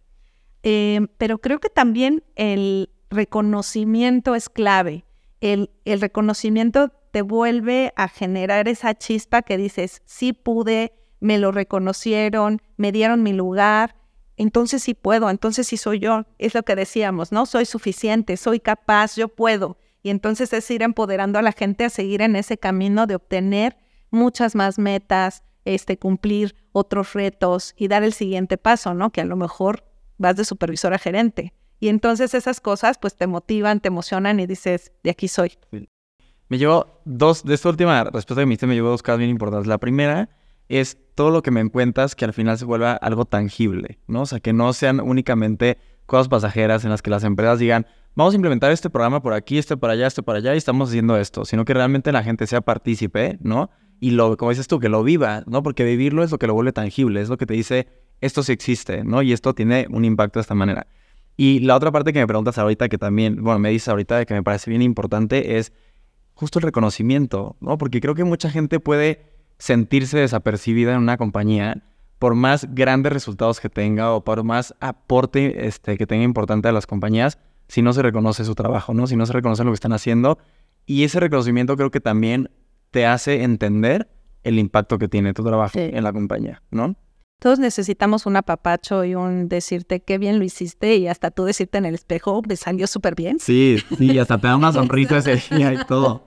Eh, 0.62 1.06
pero 1.18 1.38
creo 1.38 1.58
que 1.58 1.70
también 1.70 2.22
el 2.36 2.90
reconocimiento 3.10 4.34
es 4.34 4.48
clave. 4.48 5.04
El, 5.40 5.70
el 5.84 6.00
reconocimiento 6.00 6.92
te 7.10 7.22
vuelve 7.22 7.92
a 7.96 8.08
generar 8.08 8.68
esa 8.68 8.94
chispa 8.94 9.42
que 9.42 9.56
dices, 9.56 10.02
sí 10.04 10.32
pude, 10.32 10.92
me 11.20 11.38
lo 11.38 11.52
reconocieron, 11.52 12.60
me 12.76 12.92
dieron 12.92 13.22
mi 13.22 13.32
lugar, 13.32 13.94
entonces 14.36 14.82
sí 14.82 14.94
puedo, 14.94 15.28
entonces 15.28 15.66
sí 15.66 15.76
soy 15.76 15.98
yo. 15.98 16.24
Es 16.38 16.54
lo 16.54 16.62
que 16.62 16.74
decíamos, 16.74 17.30
¿no? 17.30 17.44
Soy 17.44 17.66
suficiente, 17.66 18.38
soy 18.38 18.58
capaz, 18.58 19.16
yo 19.16 19.28
puedo. 19.28 19.76
Y 20.02 20.08
entonces 20.08 20.52
es 20.54 20.70
ir 20.70 20.82
empoderando 20.82 21.38
a 21.38 21.42
la 21.42 21.52
gente 21.52 21.84
a 21.84 21.90
seguir 21.90 22.22
en 22.22 22.36
ese 22.36 22.56
camino 22.56 23.06
de 23.06 23.16
obtener 23.16 23.76
muchas 24.10 24.54
más 24.54 24.78
metas, 24.78 25.42
este, 25.66 25.98
cumplir 25.98 26.56
otros 26.72 27.12
retos 27.12 27.74
y 27.76 27.88
dar 27.88 28.02
el 28.02 28.14
siguiente 28.14 28.56
paso, 28.56 28.94
¿no? 28.94 29.10
Que 29.10 29.20
a 29.20 29.26
lo 29.26 29.36
mejor 29.36 29.84
vas 30.16 30.36
de 30.36 30.46
supervisor 30.46 30.94
a 30.94 30.98
gerente. 30.98 31.52
Y 31.78 31.88
entonces 31.88 32.32
esas 32.32 32.60
cosas 32.60 32.98
pues 32.98 33.14
te 33.16 33.26
motivan, 33.26 33.80
te 33.80 33.88
emocionan 33.88 34.40
y 34.40 34.46
dices, 34.46 34.92
de 35.02 35.10
aquí 35.10 35.28
soy. 35.28 35.58
Me 36.48 36.58
llevo 36.58 36.86
dos, 37.04 37.44
de 37.44 37.54
esta 37.54 37.68
última 37.68 38.04
respuesta 38.04 38.36
que 38.36 38.46
me 38.46 38.52
diste, 38.52 38.66
me 38.66 38.74
llevo 38.74 38.88
dos 38.88 39.02
cosas 39.02 39.18
bien 39.18 39.30
importantes. 39.30 39.66
La 39.66 39.78
primera 39.78 40.30
es 40.70 40.96
todo 41.14 41.30
lo 41.30 41.42
que 41.42 41.50
me 41.50 41.68
cuentas 41.68 42.14
que 42.14 42.24
al 42.24 42.32
final 42.32 42.56
se 42.56 42.64
vuelva 42.64 42.92
algo 42.92 43.24
tangible, 43.24 43.98
¿no? 44.06 44.22
O 44.22 44.26
sea, 44.26 44.40
que 44.40 44.52
no 44.52 44.72
sean 44.72 45.00
únicamente 45.00 45.78
cosas 46.06 46.28
pasajeras 46.28 46.84
en 46.84 46.90
las 46.90 47.02
que 47.02 47.10
las 47.10 47.24
empresas 47.24 47.58
digan, 47.58 47.86
vamos 48.14 48.34
a 48.34 48.36
implementar 48.36 48.70
este 48.70 48.88
programa 48.88 49.20
por 49.20 49.32
aquí, 49.32 49.58
este 49.58 49.76
por 49.76 49.90
allá, 49.90 50.06
este 50.06 50.22
por 50.22 50.36
allá, 50.36 50.54
y 50.54 50.58
estamos 50.58 50.88
haciendo 50.88 51.16
esto, 51.16 51.44
sino 51.44 51.64
que 51.64 51.74
realmente 51.74 52.12
la 52.12 52.22
gente 52.22 52.46
sea 52.46 52.60
partícipe, 52.60 53.38
¿no? 53.42 53.70
Y 53.98 54.12
lo, 54.12 54.36
como 54.36 54.50
dices 54.50 54.68
tú, 54.68 54.78
que 54.78 54.88
lo 54.88 55.02
viva, 55.02 55.42
¿no? 55.46 55.62
Porque 55.62 55.84
vivirlo 55.84 56.22
es 56.22 56.30
lo 56.30 56.38
que 56.38 56.46
lo 56.46 56.54
vuelve 56.54 56.72
tangible, 56.72 57.20
es 57.20 57.28
lo 57.28 57.36
que 57.36 57.46
te 57.46 57.54
dice, 57.54 57.88
esto 58.20 58.42
sí 58.42 58.52
existe, 58.52 59.04
¿no? 59.04 59.22
Y 59.22 59.32
esto 59.32 59.54
tiene 59.54 59.86
un 59.90 60.04
impacto 60.04 60.38
de 60.38 60.42
esta 60.42 60.54
manera. 60.54 60.86
Y 61.36 61.60
la 61.60 61.74
otra 61.74 61.90
parte 61.90 62.12
que 62.12 62.20
me 62.20 62.26
preguntas 62.26 62.58
ahorita, 62.58 62.88
que 62.88 62.98
también, 62.98 63.42
bueno, 63.42 63.58
me 63.58 63.70
dices 63.70 63.88
ahorita 63.88 64.24
que 64.24 64.34
me 64.34 64.42
parece 64.42 64.70
bien 64.70 64.82
importante, 64.82 65.58
es 65.58 65.72
justo 66.34 66.58
el 66.58 66.62
reconocimiento, 66.62 67.56
¿no? 67.60 67.76
Porque 67.76 68.00
creo 68.00 68.14
que 68.14 68.24
mucha 68.24 68.50
gente 68.50 68.78
puede 68.78 69.39
sentirse 69.60 70.18
desapercibida 70.18 70.92
en 70.92 70.98
una 70.98 71.18
compañía 71.18 71.82
por 72.18 72.34
más 72.34 72.66
grandes 72.74 73.12
resultados 73.12 73.60
que 73.60 73.68
tenga 73.68 74.12
o 74.12 74.24
por 74.24 74.42
más 74.42 74.74
aporte 74.80 75.66
este, 75.66 75.96
que 75.96 76.06
tenga 76.06 76.24
importante 76.24 76.68
a 76.68 76.72
las 76.72 76.86
compañías, 76.86 77.38
si 77.68 77.82
no 77.82 77.92
se 77.92 78.02
reconoce 78.02 78.44
su 78.44 78.54
trabajo, 78.54 78.94
¿no? 78.94 79.06
Si 79.06 79.16
no 79.16 79.26
se 79.26 79.32
reconoce 79.34 79.62
lo 79.62 79.70
que 79.70 79.74
están 79.74 79.92
haciendo. 79.92 80.38
Y 80.86 81.04
ese 81.04 81.20
reconocimiento 81.20 81.76
creo 81.76 81.90
que 81.90 82.00
también 82.00 82.50
te 82.90 83.06
hace 83.06 83.42
entender 83.42 84.08
el 84.42 84.58
impacto 84.58 84.98
que 84.98 85.08
tiene 85.08 85.34
tu 85.34 85.44
trabajo 85.44 85.78
en 85.78 86.02
la 86.02 86.12
compañía, 86.12 86.62
¿no? 86.70 86.96
Todos 87.40 87.58
necesitamos 87.58 88.26
un 88.26 88.36
apapacho 88.36 89.02
y 89.02 89.14
un 89.14 89.48
decirte 89.48 90.00
qué 90.00 90.18
bien 90.18 90.38
lo 90.38 90.44
hiciste 90.44 90.96
y 90.96 91.08
hasta 91.08 91.30
tú 91.30 91.44
decirte 91.44 91.78
en 91.78 91.86
el 91.86 91.94
espejo, 91.94 92.42
me 92.46 92.54
salió 92.54 92.86
súper 92.86 93.14
bien. 93.14 93.40
Sí, 93.40 93.78
sí, 93.96 94.18
hasta 94.18 94.36
te 94.36 94.46
da 94.46 94.56
una 94.56 94.72
sonrisa 94.72 95.16
ese 95.16 95.56
día 95.56 95.72
y 95.72 95.78
todo. 95.86 96.26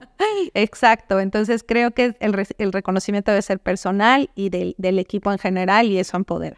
Exacto, 0.56 1.20
entonces 1.20 1.64
creo 1.68 1.92
que 1.92 2.16
el, 2.20 2.74
reconocimiento 2.74 3.30
debe 3.30 3.44
ser 3.44 3.60
personal 3.60 4.32
y 4.34 4.50
del, 4.50 5.00
equipo 5.00 5.32
en 5.32 5.38
general 5.38 5.86
y 5.86 6.00
eso 6.00 6.18
empodera. 6.18 6.58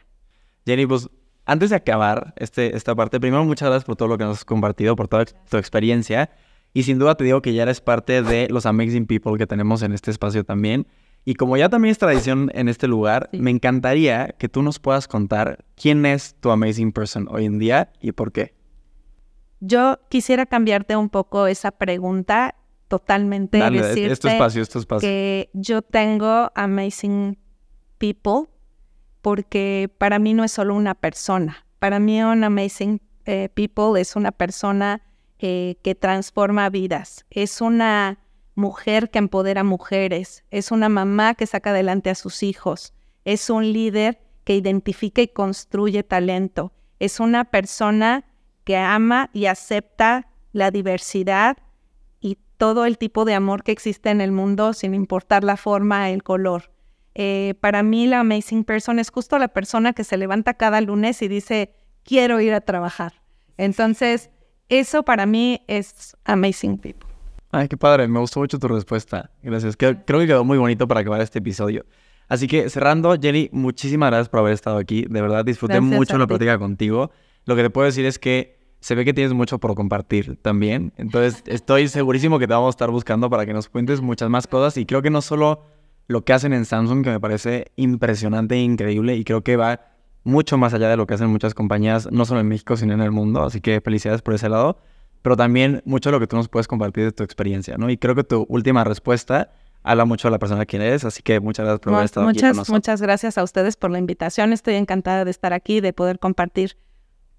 Jenny, 0.66 0.86
pues 0.86 1.10
antes 1.46 1.72
de 1.72 1.76
acabar 1.76 2.34
este, 2.38 2.78
esta 2.78 2.96
parte, 2.96 3.20
primero 3.20 3.44
muchas 3.44 3.68
gracias 3.68 3.84
por 3.84 3.98
todo 3.98 4.08
lo 4.08 4.18
que 4.18 4.24
nos 4.24 4.38
has 4.38 4.46
compartido, 4.46 4.96
por 4.96 5.10
toda 5.10 5.26
tu 5.26 5.58
experiencia 5.58 6.30
y 6.74 6.84
sin 6.84 6.98
duda 6.98 7.16
te 7.16 7.26
digo 7.26 7.42
que 7.42 7.54
ya 7.54 7.64
eres 7.64 7.82
parte 7.82 8.22
de 8.22 8.48
los 8.50 8.66
amazing 8.66 9.06
people 9.06 9.38
que 9.38 9.48
tenemos 9.48 9.82
en 9.82 9.92
este 9.92 10.12
espacio 10.12 10.46
también. 10.46 10.88
Y 11.28 11.34
como 11.34 11.58
ya 11.58 11.70
también 11.70 11.92
es 11.92 11.98
tradición 11.98 12.52
en 12.54 12.70
este 12.70 12.88
lugar, 12.88 13.30
me 13.34 13.50
encantaría 13.50 14.36
que 14.38 14.48
tú 14.48 14.62
nos 14.62 14.78
puedas 14.78 15.08
contar 15.08 15.66
quién 15.76 16.06
es 16.06 16.36
tu 16.40 16.52
amazing 16.52 16.92
person 16.92 17.28
hoy 17.32 17.46
en 17.46 17.58
día 17.58 17.92
y 18.00 18.12
por 18.12 18.32
qué. 18.32 18.54
Yo 19.60 20.00
quisiera 20.10 20.46
cambiarte 20.46 20.96
un 20.96 21.10
poco 21.10 21.48
esa 21.48 21.72
pregunta 21.72 22.54
totalmente. 22.88 23.58
Dale, 23.58 23.82
decirte 23.82 24.14
es 24.14 24.20
tu 24.20 24.28
espacio, 24.28 24.62
es 24.62 24.70
tu 24.70 24.78
espacio. 24.78 25.10
Que 25.10 25.50
yo 25.54 25.82
tengo 25.82 26.52
amazing 26.54 27.40
people 27.98 28.48
porque 29.24 29.92
para 29.98 30.20
mí 30.20 30.36
no 30.36 30.44
es 30.44 30.52
solo 30.52 30.76
una 30.76 30.94
persona. 30.94 31.66
Para 31.80 31.98
mí 31.98 32.22
un 32.22 32.44
amazing 32.44 33.02
eh, 33.26 33.50
people 33.52 34.00
es 34.00 34.16
una 34.16 34.32
persona 34.32 35.02
eh, 35.40 35.78
que 35.82 35.96
transforma 35.96 36.70
vidas. 36.70 37.26
Es 37.32 37.62
una 37.62 38.20
mujer 38.56 39.10
que 39.10 39.20
empodera 39.20 39.64
mujeres, 39.64 40.44
es 40.50 40.72
una 40.72 40.90
mamá 40.90 41.36
que 41.36 41.46
saca 41.46 41.70
adelante 41.70 42.10
a 42.10 42.16
sus 42.16 42.42
hijos, 42.42 42.94
es 43.26 43.50
un 43.50 43.72
líder 43.72 44.20
que 44.44 44.56
identifica 44.56 45.22
y 45.22 45.28
construye 45.28 46.04
talento, 46.04 46.72
es 47.00 47.20
una 47.20 47.46
persona 47.46 48.26
que 48.64 48.78
ama 48.78 49.30
y 49.34 49.46
acepta 49.46 50.28
la 50.54 50.72
diversidad 50.72 51.58
y 52.20 52.38
todo 52.58 52.86
el 52.86 52.98
tipo 52.98 53.26
de 53.26 53.34
amor 53.34 53.64
que 53.64 53.72
existe 53.72 54.10
en 54.10 54.22
el 54.22 54.32
mundo 54.32 54.74
sin 54.74 54.94
importar 54.96 55.44
la 55.44 55.58
forma, 55.58 56.10
el 56.10 56.24
color. 56.24 56.72
Eh, 57.14 57.56
para 57.62 57.84
mí 57.84 58.08
la 58.08 58.22
amazing 58.22 58.64
person 58.64 59.00
es 59.00 59.10
justo 59.10 59.38
la 59.38 59.50
persona 59.50 59.94
que 59.94 60.04
se 60.04 60.18
levanta 60.18 60.56
cada 60.56 60.82
lunes 60.82 61.22
y 61.22 61.28
dice, 61.28 61.74
quiero 62.04 62.40
ir 62.42 62.54
a 62.54 62.62
trabajar. 62.62 63.22
Entonces, 63.58 64.30
eso 64.70 65.04
para 65.04 65.26
mí 65.26 65.64
es 65.68 66.18
amazing 66.26 66.78
people. 66.78 67.05
Ay, 67.56 67.70
qué 67.70 67.78
padre, 67.78 68.06
me 68.10 68.20
gustó 68.20 68.42
mucho 68.42 68.60
tu 68.60 68.68
respuesta. 68.68 69.32
Gracias. 69.42 69.78
Creo, 69.78 70.04
que 70.04 70.28
quedó 70.28 70.44
muy 70.44 70.58
bonito 70.58 70.90
para 70.90 71.00
acabar 71.00 71.22
este 71.22 71.40
episodio. 71.40 71.86
Así 72.28 72.48
que 72.48 72.70
cerrando, 72.70 73.16
Jenny, 73.18 73.48
muchísimas 73.54 74.10
gracias 74.10 74.28
por 74.28 74.42
haber 74.42 74.52
estado 74.52 74.78
aquí. 74.78 75.06
De 75.10 75.22
verdad, 75.22 75.46
disfruté 75.46 75.80
mucho 75.80 76.18
la 76.18 76.28
plática 76.28 76.60
contigo. 76.60 77.12
Lo 77.46 77.56
que 77.56 77.62
te 77.62 77.70
puedo 77.70 77.86
decir 77.86 78.06
es 78.06 78.20
que 78.20 78.60
se 78.82 78.94
ve 78.94 79.06
que 79.06 79.14
tienes 79.14 79.32
mucho 79.32 79.58
por 79.58 79.74
compartir 79.74 80.36
también. 80.42 80.92
Entonces, 80.98 81.44
estoy 81.48 81.88
segurísimo 81.88 82.40
que 82.40 82.48
te 82.48 82.54
vamos 82.54 82.68
a 82.68 82.72
estar 82.72 82.92
buscando 82.92 83.30
para 83.30 83.46
que 83.46 83.54
nos 83.54 83.70
cuentes 83.70 84.02
muchas 84.02 84.30
más 84.30 84.48
cosas. 84.48 84.76
Y 84.76 84.86
creo 84.86 85.02
que 85.02 85.10
no 85.10 85.22
solo 85.22 85.64
lo 86.08 86.26
que 86.26 86.34
hacen 86.34 86.52
en 86.52 86.66
Samsung, 86.66 87.06
que 87.06 87.12
me 87.12 87.22
parece 87.22 87.72
impresionante 87.78 88.56
e 88.56 88.64
increíble, 88.64 89.16
y 89.16 89.24
creo 89.24 89.46
que 89.46 89.56
va 89.56 89.80
mucho 90.26 90.58
más 90.58 90.74
allá 90.74 90.90
de 90.90 90.98
lo 90.98 91.08
que 91.08 91.14
hacen 91.14 91.30
muchas 91.30 91.54
compañías, 91.54 92.12
no 92.12 92.26
solo 92.26 92.42
en 92.42 92.50
México, 92.50 92.76
sino 92.76 92.94
en 92.94 93.00
el 93.00 93.12
mundo. 93.12 93.44
Así 93.44 93.62
que 93.62 93.80
felicidades 93.80 94.22
por 94.22 94.34
ese 94.34 94.50
lado 94.50 94.78
pero 95.26 95.36
también 95.36 95.82
mucho 95.86 96.10
de 96.10 96.12
lo 96.12 96.20
que 96.20 96.28
tú 96.28 96.36
nos 96.36 96.50
puedes 96.50 96.68
compartir 96.68 97.04
de 97.06 97.12
tu 97.12 97.24
experiencia, 97.24 97.80
¿no? 97.80 97.90
Y 97.90 97.98
creo 97.98 98.14
que 98.14 98.24
tu 98.24 98.46
última 98.48 98.84
respuesta 98.84 99.50
habla 99.82 100.06
mucho 100.06 100.28
de 100.28 100.34
la 100.34 100.38
persona 100.38 100.68
quien 100.68 100.84
eres, 100.84 101.04
así 101.04 101.24
que 101.24 101.40
muchas 101.40 101.66
gracias 101.66 101.80
por 101.80 101.96
haber 101.96 102.06
estado 102.06 102.28
muchas, 102.28 102.44
aquí 102.44 102.50
con 102.50 102.58
nosotros. 102.58 102.76
Muchas 102.76 103.02
gracias 103.02 103.40
a 103.40 103.44
ustedes 103.44 103.76
por 103.76 103.90
la 103.90 103.98
invitación, 103.98 104.54
estoy 104.54 104.76
encantada 104.76 105.26
de 105.26 105.32
estar 105.32 105.52
aquí, 105.52 105.82
de 105.82 105.94
poder 105.94 106.20
compartir 106.20 106.78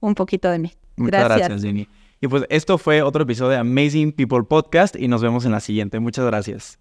un 0.00 0.16
poquito 0.16 0.50
de 0.50 0.58
mí. 0.58 0.72
Muchas 0.96 1.26
gracias, 1.26 1.62
Jenny. 1.62 1.88
Y 2.20 2.26
pues 2.26 2.42
esto 2.48 2.76
fue 2.76 3.02
otro 3.02 3.22
episodio 3.22 3.50
de 3.50 3.58
Amazing 3.58 4.10
People 4.10 4.42
Podcast 4.42 4.96
y 4.96 5.06
nos 5.06 5.22
vemos 5.22 5.44
en 5.44 5.52
la 5.52 5.60
siguiente. 5.60 6.00
Muchas 6.00 6.26
gracias. 6.26 6.80